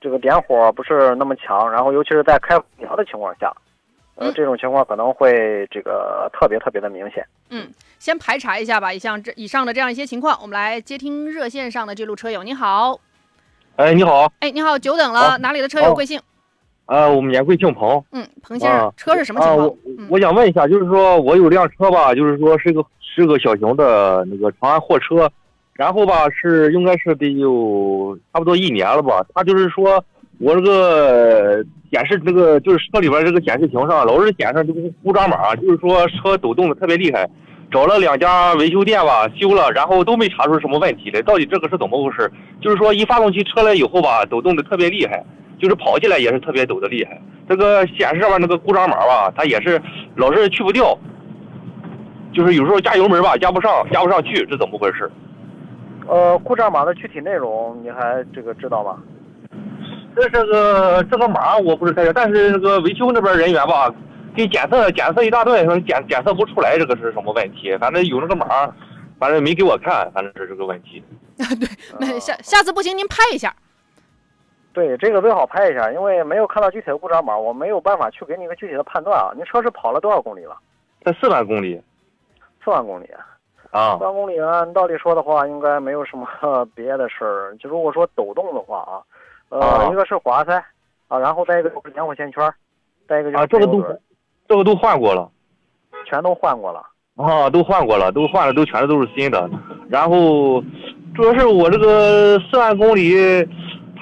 [0.00, 3.52] 这个点火不是那么强，然后尤其是在开空调的情况下。
[4.18, 7.24] 呃，嗯这种情况可能会这个特别特别的明显。
[7.50, 7.68] 嗯，
[8.00, 12.42] 先排查一下吧，以上这以上的这样一些情况，我们来接听热线上的这路车友。
[12.42, 12.98] 你好，
[13.76, 16.20] 哎，你好，哎，你好，久等了，哪里的车友哦贵姓？
[16.86, 18.02] 呃，我们年贵姓彭。
[18.10, 19.78] 嗯，彭先生啊，车是什么情啊，况我？
[19.86, 25.30] 嗯我想问一下，就是说我有辆车吧，就是说是个是个小型的那个长安货车，
[25.74, 29.24] 然后吧是应该是得有差不多一年了吧。
[29.34, 30.04] 他就是说
[30.38, 37.28] 我这个显示这个就是车里边这个显示屏上老是显示这个故障码，就是说车抖动的特别厉害。
[37.70, 41.20] 找了两家维修店吧，修了，然后都没查出什么问题来。
[41.20, 42.30] 到底这个是怎么回事？
[42.62, 45.22] 就是说一发动机车来以后吧，抖动的特别厉害。
[45.60, 47.20] 就是跑起来也是特别抖的厉害。
[47.48, 49.82] 这个显示上面那个故障码吧，它也是
[50.14, 50.96] 老是去不掉，
[52.32, 55.10] 就是有时候加油门吧加不上，加不上去，这怎么回事？
[56.06, 59.02] 呃，故障码的具体内容你还这个知道吗？
[60.18, 63.88] 这是个这个码我不是太清，但是那个维修那边人员吧，
[64.34, 68.46] 给检测检测一大顿，说检检测不出来这个是什么问题，反正有那个码，
[69.18, 71.02] 反正没给我看，反正是这个问题。
[71.38, 71.68] 对，
[72.00, 73.54] 那下下次不行您拍一下。
[74.72, 79.30] 对，这个最好拍一下，因为没有看到具体的故障码，我没有办法去给你一个具体的判断啊。
[79.36, 80.56] 您车是跑了多少公里了？
[81.04, 81.80] 在四万公里。
[82.64, 83.08] 四万公里。
[83.70, 83.96] 啊。
[83.96, 86.26] 四万公里按道理说的话，应该没有什么
[86.74, 87.56] 别的事儿。
[87.58, 88.98] 就如果说抖动的话啊，
[89.50, 90.54] 呃，一个是滑塞
[91.08, 92.52] 啊，然后再一个就是点火线圈，
[93.08, 93.82] 再一个就是啊，这个都
[94.48, 95.30] 这个都换过了，
[96.06, 96.82] 全都换过了。
[97.16, 99.50] 啊，都换过了，都换了，都全都是新的。
[99.88, 100.62] 然后
[101.14, 103.46] 主要是我这个四万公里。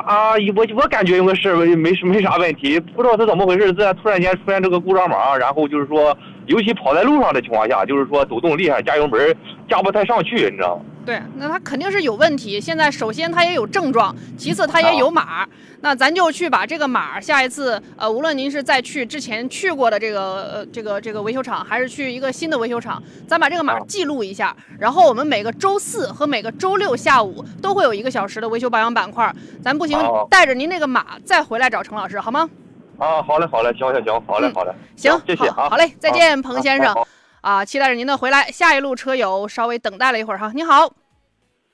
[0.04, 6.16] 啊，我我感觉应该是没没没啥问题，不知道它怎么回事，这突然间出现这个故障码，然后就是说，
[6.46, 9.36] 尤其跑在路上的情况下，就是说抖动厉害，加油门
[9.68, 10.84] 加不太上去，你知道吗？
[11.06, 12.60] 对，那它肯定是有问题。
[12.60, 15.46] 现在首先它也有症状，其次它也有码。
[15.82, 24.56] 那咱就去把这个码，下一次呃，无论您是再去之前去过的这个呃这个这个维修厂，还是去一个新的维修厂，咱把这个码记录一下。
[24.80, 29.32] 然后我们每个周四和每个周六下午都会有一个小时的维修保养板块。
[29.62, 29.96] 咱不行，
[30.28, 32.50] 带着您那个码再回来找程老师，好吗？
[32.98, 36.92] 啊，好嘞，好嘞，行行行，好嘞，好嘞，行，谢谢啊，好嘞，再见，彭先生。
[36.94, 37.04] 啊，
[37.64, 38.44] 期待着您的回来。
[38.50, 40.92] 下一路车友稍微等待了一会儿哈，你好，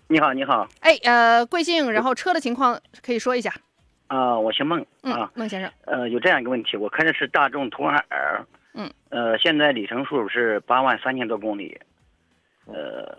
[0.09, 1.91] 你好，你好，哎，呃，贵姓？
[1.91, 3.51] 然后车的情况可以说一下。
[4.09, 5.73] 啊，我姓孟啊，孟先生。
[5.87, 11.81] 呃，有这样一个问题，我开的是大众途安 L，嗯，呃，现在里程数是八万三千多公里，
[12.67, 13.19] 呃，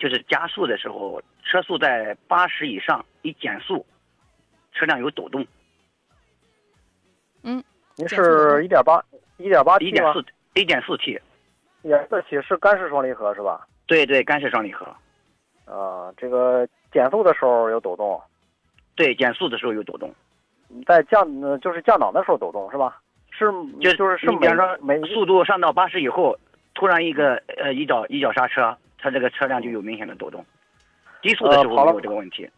[0.00, 3.86] 就是加速的时候，车速在八十以上，一减速，
[4.72, 5.46] 车辆有抖动。
[7.44, 7.62] 嗯，
[7.94, 9.00] 您是一点八
[9.36, 10.24] 一点八 T 一点四
[10.54, 11.20] 一点四 T。
[11.82, 13.66] 也四起是干式双离合是吧？
[13.86, 14.86] 对对，干式双离合。
[15.64, 18.20] 啊，这个减速的时候有抖动。
[18.94, 20.12] 对，减速的时候有抖动。
[20.86, 21.26] 在降
[21.60, 23.00] 就是降档的时候抖动是吧？
[23.30, 23.46] 是
[23.80, 26.36] 就就是是比方说速度上到八十以后，
[26.74, 30.44] 突然一个呃一脚一脚刹车，它这个车辆就有明显的抖动。
[31.20, 32.48] 低速的时候没有这个问题。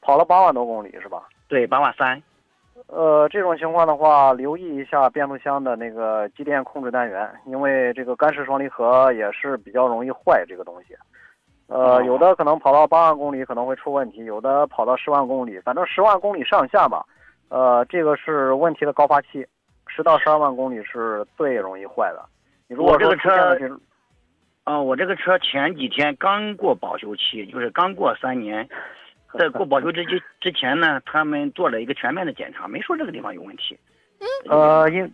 [0.00, 1.28] 跑了八万多公里是吧？
[1.48, 2.22] 对，八万三。
[2.88, 10.94] 呃，这种情况的话，留意一下变速箱的那个机电控制单元，因为这个干式双离合也是比较容易坏这个东西。
[11.68, 17.04] 呃，有的可能跑到八万公里可能会出问题，有的跑到十万公里，反正十万公里上下吧。
[17.48, 19.44] 呃，这个是问题的高发期，
[19.88, 22.24] 十到十二万公里是最容易坏的。
[22.68, 23.30] 你如果这个车，
[24.64, 28.68] 啊，我这个车前几天刚过保修期，就是刚过三年。
[29.38, 33.78] 在过保修之之之前呢，他们做了一个全面的检查，没说这个地方有问题。
[34.20, 35.12] 嗯，呃，因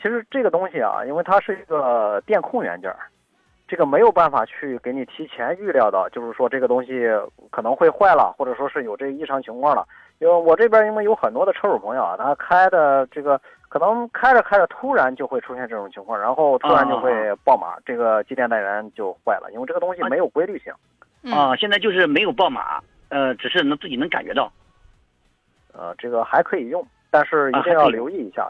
[0.00, 2.94] 其实这个东西啊，因为它是一个电控元件，
[3.66, 7.08] 这个没有办法去给你提前预料到，就是说这个东西
[7.50, 9.86] 可能会坏了，或者说是有这异常情况了。
[10.18, 20.72] 因为我这边因为有很多的车主朋友啊，他开的这个可能开着开着突然就会出现这种情况，然后突然就会爆码，这个机电单元就坏了，因为这个东西没有规律性。
[21.34, 22.80] 啊，现在就是没有爆码。
[23.08, 24.52] 呃，只是能自己能感觉到，
[25.72, 28.48] 呃，这个还可以用，但是一定要留意一下。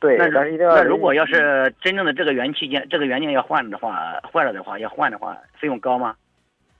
[0.00, 0.76] 对，但是一定要。
[0.76, 6.14] 那如果要是真正的这个元器件，这个元件要换的话，坏了的话要换的话，费用高吗？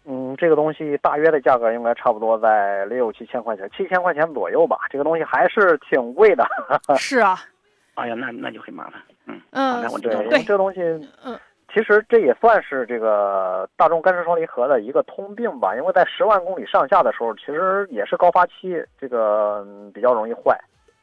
[0.05, 4.79] 嗯，这个东西大约的价格应该差不多在六七千块钱，七千块钱左右吧。
[4.89, 6.47] 这个东西还是挺贵的。
[6.97, 7.37] 是啊。
[7.95, 9.03] 哎呀，那那就很麻烦。
[9.27, 10.81] 嗯嗯，那我知道对，这个东西
[11.25, 11.39] 嗯。
[11.73, 20.59] 其实这也算是这个大众干式双离合的一个通病吧，因为在十万公里上下的时候，其实也是高发期，这个比较容易坏。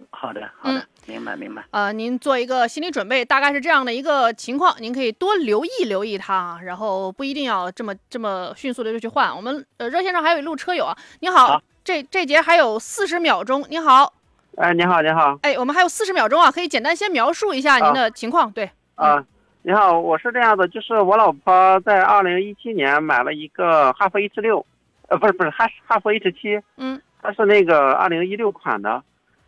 [0.10, 1.64] 好的，好的，明白，明白。
[1.72, 9.34] 呃，您做一个心理准备，大概是这样的一个情况，您可以多留意留意它，然后不一定要这么这么迅速的就去换。
[9.34, 14.14] 我们呃热线上还有一路车友啊，你好，这这节还有四十秒钟，你好。
[14.58, 15.38] 哎，你好，你好。
[15.44, 18.70] 哎，我们还有四十秒钟啊，可以简单先描述一下您的情况，对。
[18.96, 19.24] 啊。
[19.68, 24.64] 你好，我是这样的，就是我老婆在二零一七年买了一个哈弗 H 六，
[25.08, 29.02] 呃，不是不是哈哈弗 H 七，嗯，它是那个二零一六款的，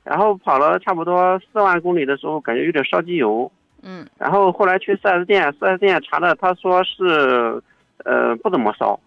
[0.03, 3.52] 然后跑了差不多四万公里的时候，感觉有点烧机油，
[3.84, 7.61] 嗯，然后后来去四 S 店，四 S 店查了，他说是，
[8.03, 8.99] 呃，不怎么烧，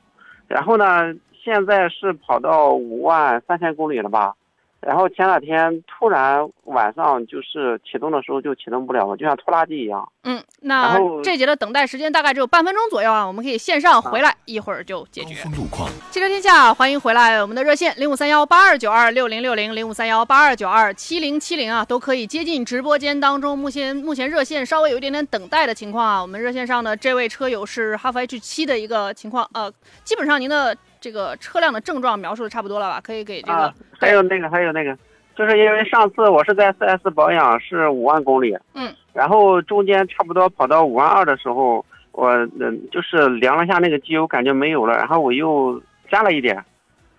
[0.46, 1.12] 然后呢，
[1.42, 4.32] 现在是跑到五万三千公里了吧，
[4.80, 10.10] 然后前两天突然晚上就是启动的时候就启动不了了，就像拖拉机一样。
[10.24, 15.34] 嗯，那这节的等待时间大概只有半分钟左右啊，我们可以线上回来，一会儿就解决。
[15.56, 23.58] 路况，汽车天下，欢迎回来，我们的热线零五三幺八二九二六零六零零五三幺八二九二七零七零啊，都可以接近直播间当中。
[23.58, 29.70] 目前目前热线稍微有一点点等待的情况啊，我们热线上的这位车友是哈弗 H 七的一个情况，呃，
[30.04, 30.76] 基本上您的。
[31.00, 33.00] 这个车辆的症状描述的差不多了吧？
[33.00, 34.96] 可以给这个，还有那个，还有那个，
[35.34, 46.62] 就是因为上次我是在 4S 保养是五万公里，嗯，然后中间差不多跑到五万二的时候，我嗯就是量了下那个机油，感觉没有了，然后我又加了一点，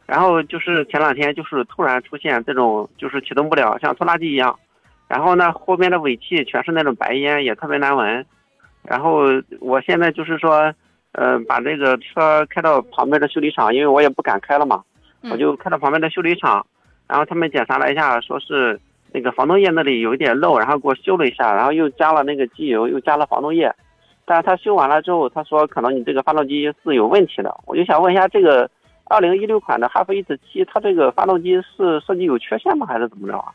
[0.05, 4.57] 然后就是前两天就是突然出现这种就是启动不了，像拖拉机一样，
[5.07, 8.23] 然后呢后面的尾气全是那种白烟，也特别难闻，
[8.83, 9.23] 然后
[9.59, 10.71] 我现在就是说。
[11.13, 14.81] 嗯，把这个车开到旁边的修理厂，因为我也不敢开了嘛，
[15.29, 16.65] 我就开到旁边的修理厂，
[17.07, 18.79] 然后他们检查了一下，说是
[19.11, 23.73] 那个防冻液那里有一点漏，然后给我修了一下，然后又加了那个机油，又加了防冻液，
[24.25, 28.69] 但是他修完了之后，他说可能你这个发动机是有问题的，我就想问一下，这个
[29.05, 33.51] 二零一六款的哈弗 H 七，它这个发动机是设计有缺陷吗，还是怎么着啊？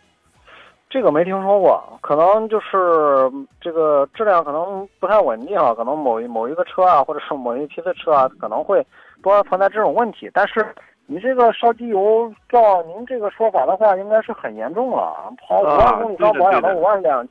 [0.89, 3.31] 这个没听说过，可能就是
[3.61, 8.87] 这个质量可能不太稳定啊，可能某一某一个车啊，或者是某一批的车啊，可能会
[9.21, 10.31] 多存在这种问题。
[10.33, 10.65] 但是
[11.07, 15.13] 你这个烧机油，照您这个说法的话，应该是很严重了，
[15.47, 17.27] 跑五万公里烧保养到五万两，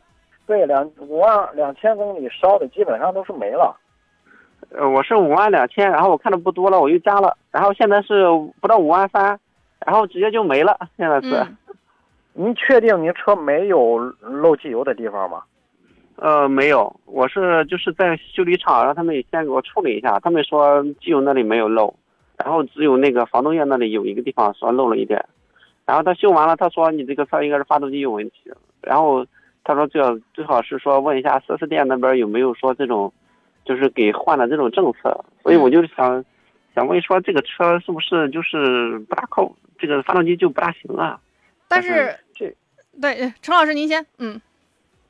[0.45, 3.73] 对两五万两千公里烧的基本上都是没了。
[4.72, 8.26] 呃，我是五万两千，然后我看的不多了，我又加了，然后现在是
[8.61, 9.40] 不到五万三，
[9.86, 11.48] 然后直接就没了，现在是。
[12.38, 15.41] 您确定您车没有漏机油的地方吗？
[16.18, 21.94] 呃，没有，我是就是在修理厂让他们先给我处理一下，他们说机油那里没有漏，
[22.38, 25.24] 然后只有那个防冻液那里有一个地方说漏了一点，
[25.86, 28.52] 然后他修完了，他说你这个车应该是发动机有问题，
[28.82, 29.26] 然后
[29.64, 33.12] 他说最好最好是说问一下四 S 店那边有没有说这种，
[33.64, 36.24] 就是给换的这种政策，所以我就想
[36.74, 41.18] 想问说这个车是不是就是不大靠这个发动机就不大行啊？
[41.70, 42.14] 但是。
[43.02, 44.40] 对，陈老师您先，嗯，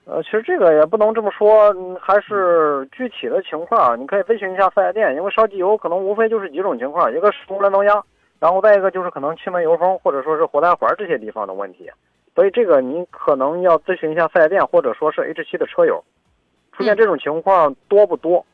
[0.05, 8.03] 呃，其实这个也不能这么说，还是具体的情况，你可以咨询一下四 S 店，因为烧机油可能无非就是几种情况，一个是涡轮增压，
[8.39, 11.89] 然后再一个就是可能气门油封或者说是活塞环这些地方的问题，
[12.33, 16.03] 所以这个您可能要咨询一下四 S 店或者说是 H 七的车友，
[16.73, 18.45] 出现这种情况多不多？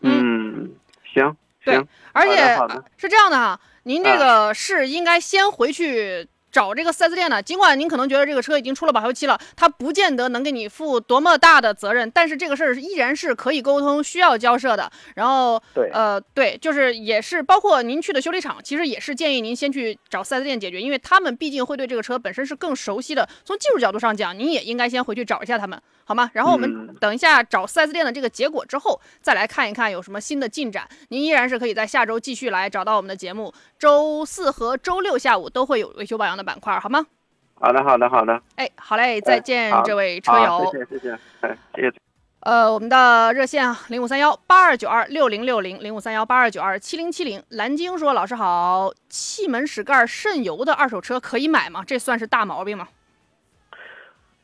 [0.00, 0.72] 嗯，
[1.12, 1.80] 行，对，
[2.12, 2.56] 而且
[2.96, 6.28] 是这样的哈，您这个是应该先回去。
[6.52, 14.92] 找这个 4S 店呢，尽管您可能觉得这个车已经出了保修期了，它不见得能给你负多么大的责任，但是这个事儿依然是可以沟通、需要交涉的。
[15.16, 23.26] 然后，对，呃，对，就是也是包括您去的修理厂，其实也是建议您先去找 4S 店解决，因为他们毕竟会对这个车本身是更熟悉的。
[23.44, 25.80] 从技术角度上讲，您也应该先回去找一下他们。
[26.12, 26.30] 好吗？
[26.34, 30.86] 然后我们等一下找 4S 店的这个结果之后，再来看一看有什么新的进展。
[31.08, 37.06] 您依然是可以在下周继续来找到我们的节目，周四和周六下午都会有维修保养的板块，好吗？
[37.54, 38.42] 好的，好的，好的。
[38.56, 40.70] 哎，好嘞，再见，这位车友。
[40.70, 41.94] 谢谢，谢谢，哎，谢谢。
[42.40, 47.42] 呃，我们的热线啊，零五三幺八二九二六零六零，零五三幺八二九二七零七零。
[47.48, 51.82] 蓝鲸说：“老师好，气门室盖渗油的二手车可以买吗？
[51.86, 52.88] 这算是大毛病吗？”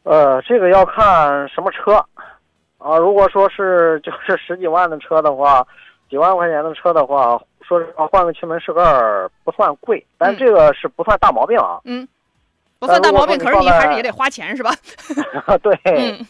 [0.08, 2.02] 呃，这个要看什么车，
[2.78, 5.62] 啊，如果说是就是十几万的车的话，
[6.08, 8.82] 几万块钱的车的话，说实话换个气门室盖
[9.44, 11.78] 不算贵，但这个是不算大毛病啊。
[11.84, 12.08] 嗯，
[12.78, 14.70] 不算大毛病，可是你还是也得花钱是吧？
[15.62, 15.78] 对。
[15.84, 16.26] 嗯。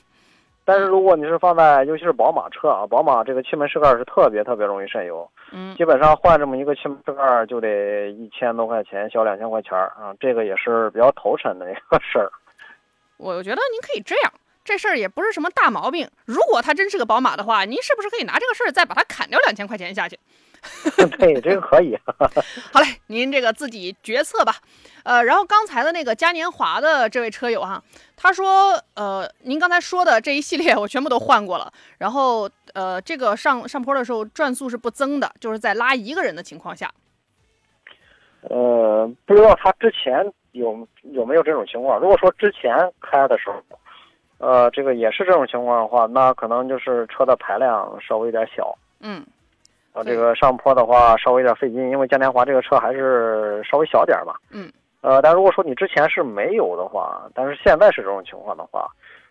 [0.65, 5.27] 但是如果你是放在，尤其是宝马车啊，宝马这个气门室盖是特别特别容易渗油。
[5.53, 5.77] 嗯。
[5.77, 12.29] 基本上换这么一个气门室盖就得一千多块钱，小两千块钱啊，这个也是比较头沉的一个事儿。
[13.19, 14.33] 我觉得您可以这样，
[14.65, 16.09] 这事儿也不是什么大毛病。
[16.25, 20.19] 如果他真是个宝马的话，您是不是可以拿这个事儿再把它砍掉两千块钱下去？
[21.19, 21.97] 对，这个可以。
[22.73, 24.57] 好嘞，您这个自己决策吧。
[25.05, 27.83] 呃，然后刚才的那个嘉年华的这位车友哈，
[28.17, 36.93] 他说，呃，您刚才说的这一系列 我全部都换过了，然后呃，这个上上坡的时候转速是不增的，就是在拉一个人的情况下。
[38.43, 40.33] 呃，不知道他之前。
[40.53, 41.99] 有有没有这种情况？
[42.01, 43.57] 如果说之前开的时候，
[44.39, 48.77] 呃，这个也是这种情况的话，那可能就是车的排量稍微有点小。
[49.01, 49.25] 嗯。
[49.93, 54.35] 啊，这个上坡的话稍微有点费劲，因为嘉年华这个车还是稍微小点嘛。
[54.51, 54.71] 嗯。
[55.01, 58.89] 呃，但如果说你之前是没有的话，但是现在是这种情况的话，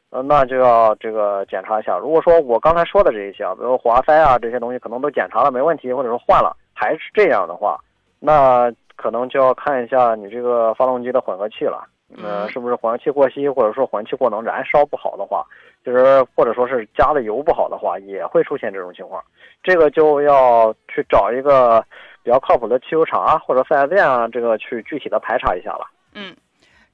[0.10, 1.98] 呃，那就要这个检查一下。
[1.98, 7.80] 如果说我刚才说的这一些，比如火花塞啊这些东西可能都检查了没问题，或者说换了还是这样的话，
[8.20, 8.72] 那。
[8.98, 11.88] 可能就要看一下你这个发动机的混合气了，
[12.22, 15.46] 呃，是不是混合气过稀，或者说混合气过浓燃烧不好的话，
[15.86, 19.24] 就是或者说是加的油不好的话，也会出现这种情况。
[19.64, 21.82] 这个就要去找一个
[22.24, 25.86] 比较靠谱的汽修厂啊，或者四 S 店啊，这个去具体的排查一下了。
[26.14, 26.36] 嗯。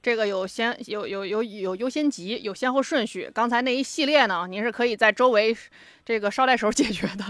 [0.04, 3.30] 这个有先有有有有优先级，有先后顺序。
[3.32, 5.56] 刚才那一系列呢，您是可以在周围
[6.04, 7.24] 这个捎带手解决的。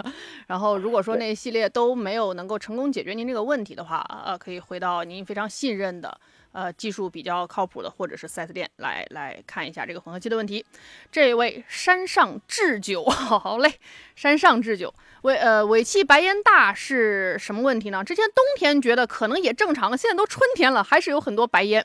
[0.49, 6.19] 然后如果说那一系列都没有能够成功解决您这个问题的话，呃，可以回到您非常信任的、
[6.51, 10.67] 呃技术比较靠谱的或者是 4S 店来来看一下这个混合气的问题。
[11.13, 13.73] 这位山上智久， 好嘞，
[14.17, 14.93] 山上智久，
[15.23, 18.03] 尾呃尾气白烟大是什么问题呢？
[18.03, 21.85] 之前冬天觉得可能也正常，现在都春天了，还是有很多白烟。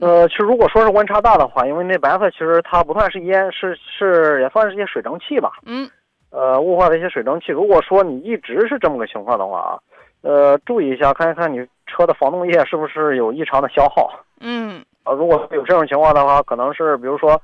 [0.00, 5.52] 呃，其实如果说是温差大的话，因为那白色其实它不算是烟，是是也算是一些水蒸气吧。
[5.64, 5.88] 嗯。
[6.30, 7.52] 呃，雾化的一些水蒸气。
[7.52, 9.78] 如果说你一直是这么个情况的话啊，
[10.22, 14.10] 呃，注意一下，看一看你车的防冻液是不是有异常的消耗。
[14.40, 14.84] 嗯。
[15.04, 17.40] 呃，如果有这种情况的话，可能是比如说，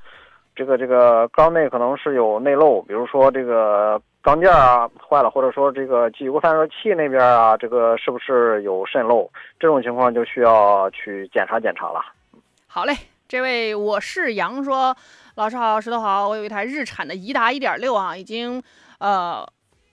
[0.53, 9.29] 这个这个缸内可能是有内漏，比如说这个缸件啊坏了，或者说这个机油散热器那边啊，这个是不是有渗漏？
[9.57, 12.01] 这种情况就需要去检查检查了。
[12.73, 14.95] 好嘞，这位我是杨说，
[15.35, 18.63] 老师好，石头好，我有一台日产的颐达一点六啊，已经
[18.99, 19.45] 呃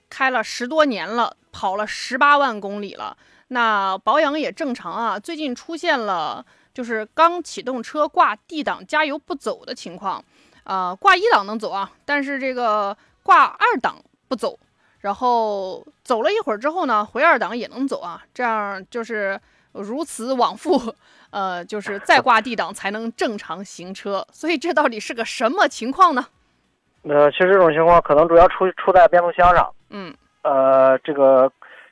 [0.09, 3.17] 开了十多年了，跑了十八万公里了，
[3.49, 5.19] 那保养也正常啊。
[5.19, 10.23] 最近出现了就是刚启动车挂 D 档加油不走的情况，
[10.63, 13.97] 啊，挂一档能走啊，但是这个挂二档
[14.29, 14.57] 不走，
[14.99, 19.37] 然后走了一会儿之后呢，回二档也能走啊，这样就是
[19.73, 20.93] 如此往复。
[21.31, 26.25] 呃，就是再挂 D 档才能正常行车，所以这到底是个什么情况呢？
[27.03, 29.71] 呃，其实这种情况可能主要出出在变速箱上。
[29.91, 30.13] 嗯。
[30.41, 31.51] 呃，这个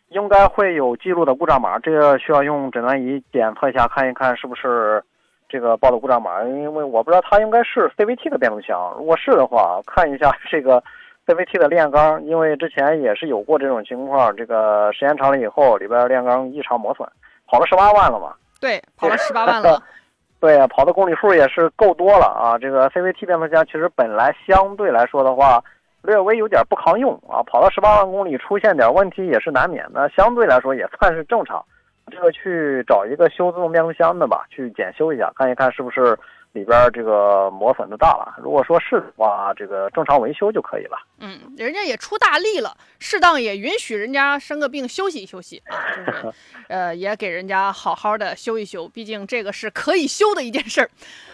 [0.10, 5.04] 应该会有记录的故障码，这个需要用诊断仪检测一下，看一看是不是
[5.48, 6.44] 这个报的故障码。
[6.44, 10.84] 因为我不知道它应该是 CVT 的变速箱，如果是的话，看一下这个
[11.28, 17.08] CVT 的炼钢，因为之前也是有过这种情况，这个时间长了以后，里边炼钢异常磨损，
[17.48, 18.34] 跑了十八万了嘛。
[18.60, 19.82] 对，跑了十八万了。
[20.40, 22.57] 对跑的公里数也是够多了啊。
[22.60, 25.64] 这个 CVT 变速箱其实本来相对来说的话，
[26.03, 27.41] 略微有点不抗用啊。
[27.44, 31.64] 跑到十八万公里出现点问题也是难免的，相对来说也算是正常。
[32.11, 36.18] 这个去找一个修自动变速箱的吧，去检修一下，看一看是不是。
[36.58, 40.98] 里边这个磨损的大了，如果说是的话，这个正常维修就可以了。
[41.20, 46.34] 嗯，人家也出大力了，适当也允许人家生个病休息休息啊，就是，
[46.68, 50.90] 呃，也给人家好好的修一修，毕竟这个是可以修的一件事儿。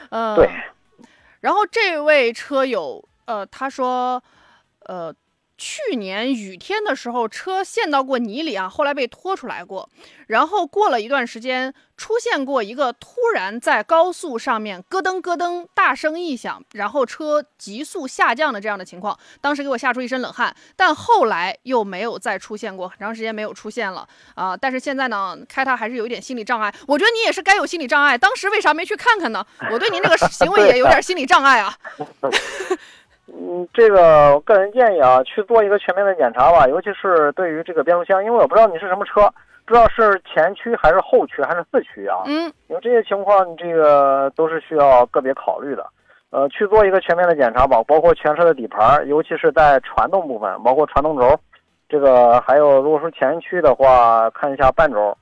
[0.09, 0.49] 呃，对。
[1.39, 4.21] 然后这位车友，呃，他说，
[4.81, 5.13] 呃。
[5.65, 9.89] 去年雨天的时候，车陷到过泥里啊，后来被拖出来过。
[10.27, 20.53] 然后过了一段时间，出现过一个突然在高速上面咯噔咯噔大声异响，然后车急速下降的这样的情况，当时给我吓出一身冷汗。
[20.75, 24.57] 但后来又没有再出现过，很长时间没有出现了啊。
[24.57, 26.75] 但是现在呢，开它还是有一点心理障碍。
[26.85, 29.45] 我觉得你也是该有心理障碍，当时为啥没去看看呢？
[29.71, 31.73] 我对您这个行为也有点心理障碍啊。
[33.27, 39.21] 嗯，这个个人建议啊，去做一个全面的检查吧，尤其是对于这个变速箱，因为我不知道你是什么车，
[39.65, 42.23] 不知道是前驱还是后驱还是四驱啊。
[42.25, 45.85] 嗯，因为这些情况，你这个都是需要个别考虑的。
[46.31, 51.39] 呃，去做一个全面的检查吧，包括全车的底盘，尤其是在传动部分，包括传动轴，
[51.87, 55.15] 这个还有如果说前驱的话，看一下半轴，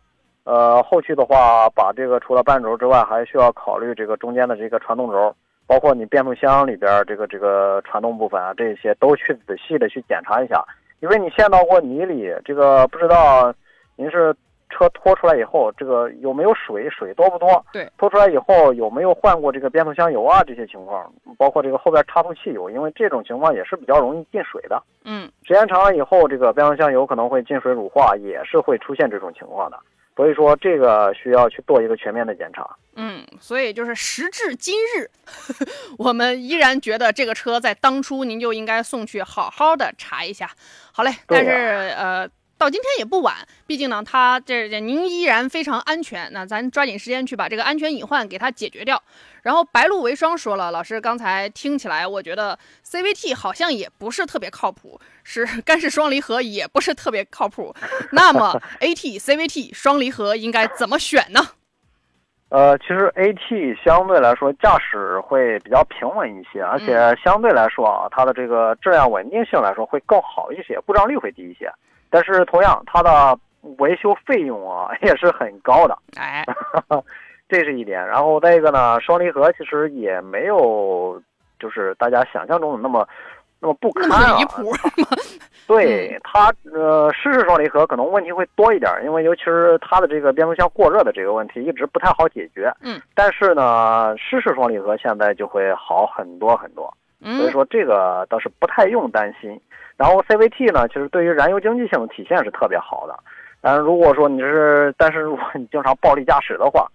[0.45, 5.36] 呃，后驱的话，把这个除了半轴之外，还需要考虑这个中间的这个传动轴。
[5.67, 10.63] 包括你变速箱里边这个这个传动部分啊，这些都去仔细的去检查一下，
[10.99, 13.53] 因为你陷到过泥里，这个不知道
[13.95, 14.35] 您是
[14.69, 17.65] 车拖出来以后，这个有没有水，水多不多？
[17.73, 20.43] 对，拖出来以后有没有换过这个变速箱油啊？
[20.43, 24.81] 这些情况，包括这个后边差速器油，因为这种情况也是比较容易进水的。
[25.03, 29.77] 嗯，时间长了以后，这个变速箱油可能会进水乳化，也是会出现这种情况的。
[30.15, 32.69] 所以说，这个需要去做一个全面的检查。
[32.95, 35.09] 嗯，所以就是时至今日，
[35.97, 40.49] 我们依然觉得这个车在当初您就应该送去好好的查一下。
[40.91, 41.51] 好嘞，但是
[41.97, 42.29] 呃。
[42.61, 43.33] 到今天也不晚，
[43.65, 46.31] 毕竟呢，它这您依然非常安全。
[46.31, 49.01] 那咱抓紧时间去把这个安全隐患给它解决掉。
[49.41, 57.73] 然后白露为霜说了，老师刚才听起来，我觉得 CVT 好像也不是特别靠谱，是干式双离合也不是特别靠谱。
[58.13, 61.41] 那么 AT CVT 双离合应该怎么选呢？
[62.49, 71.67] 呃，其实 AT 相对来说驾驶会比较平稳一些，而且相对来说啊，它的这个质量稳定性来说会更好一些，故障率会低一些。
[72.11, 73.35] 但是同样，它的
[73.79, 75.97] 维修费用啊 也是很高的。
[76.17, 76.45] 哎，
[77.49, 78.05] 这是一点。
[78.05, 81.19] 然后再一个呢，双离合其实也没有
[81.59, 83.07] 就是大家想象中的那么
[83.59, 84.38] 那么不堪啊。
[84.38, 84.71] 离谱。
[85.67, 92.73] 对它呃，湿式双离合可能问题会多一点，因为尤其是它的这个变速箱过热的这个问题一直不太好解决。
[92.81, 92.99] 嗯。
[93.15, 96.93] 但是呢，湿式双离合现在就会好很多很多。
[97.23, 99.60] 所以说这个倒是不太用担心。
[99.98, 103.15] 然后 CVT 呢，其实对于燃油经济性的体现是特别好的。
[103.61, 106.88] 但是如果说你是，但是如果你经常暴力驾驶的话，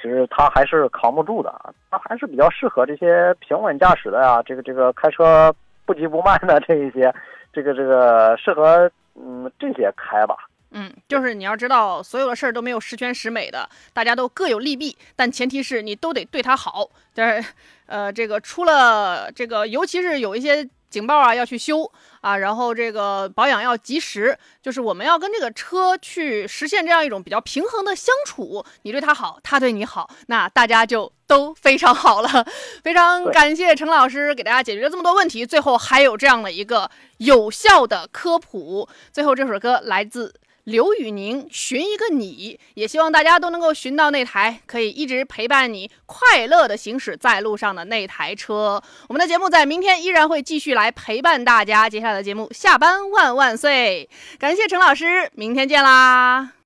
[0.00, 1.54] 其实它还是扛不住的。
[1.90, 5.54] 它还是比较适合这些平稳驾驶的呀，这个这个开车
[5.84, 7.12] 不急不慢的这一些。
[7.52, 10.36] 这个这个适合嗯这些开吧，
[10.78, 16.88] 嗯，就是你要知道，所有的事儿都没有十全十美的，大家都各有利弊，但前提是你都得对它好。
[17.14, 17.48] 但是，
[17.86, 20.68] 呃，这个出了这个，尤其是有一些。
[20.88, 21.90] 警报啊，要去修
[22.20, 32.46] 啊，然后这个保养要及时，就是我们要跟这个车去实现这样一种比较平衡的相处，你对他好，他对你好，那大家就都非常好了。
[32.84, 36.88] 非常感谢陈老师给大家解决了这么多问题，最后还有这样的一个
[37.18, 38.88] 有效的科普。
[39.12, 40.32] 最后这首歌来自。
[40.66, 48.82] 刘宇宁寻一个你，也希望大家都能够寻到那台可以一直陪伴你快乐的行驶在路上的那台车。
[49.08, 51.88] 我们的节目在明天依然会继续来陪伴大家。
[51.88, 54.08] 接下来的节目，下班万万岁！
[54.40, 56.50] 感谢陈老师，明天见啦。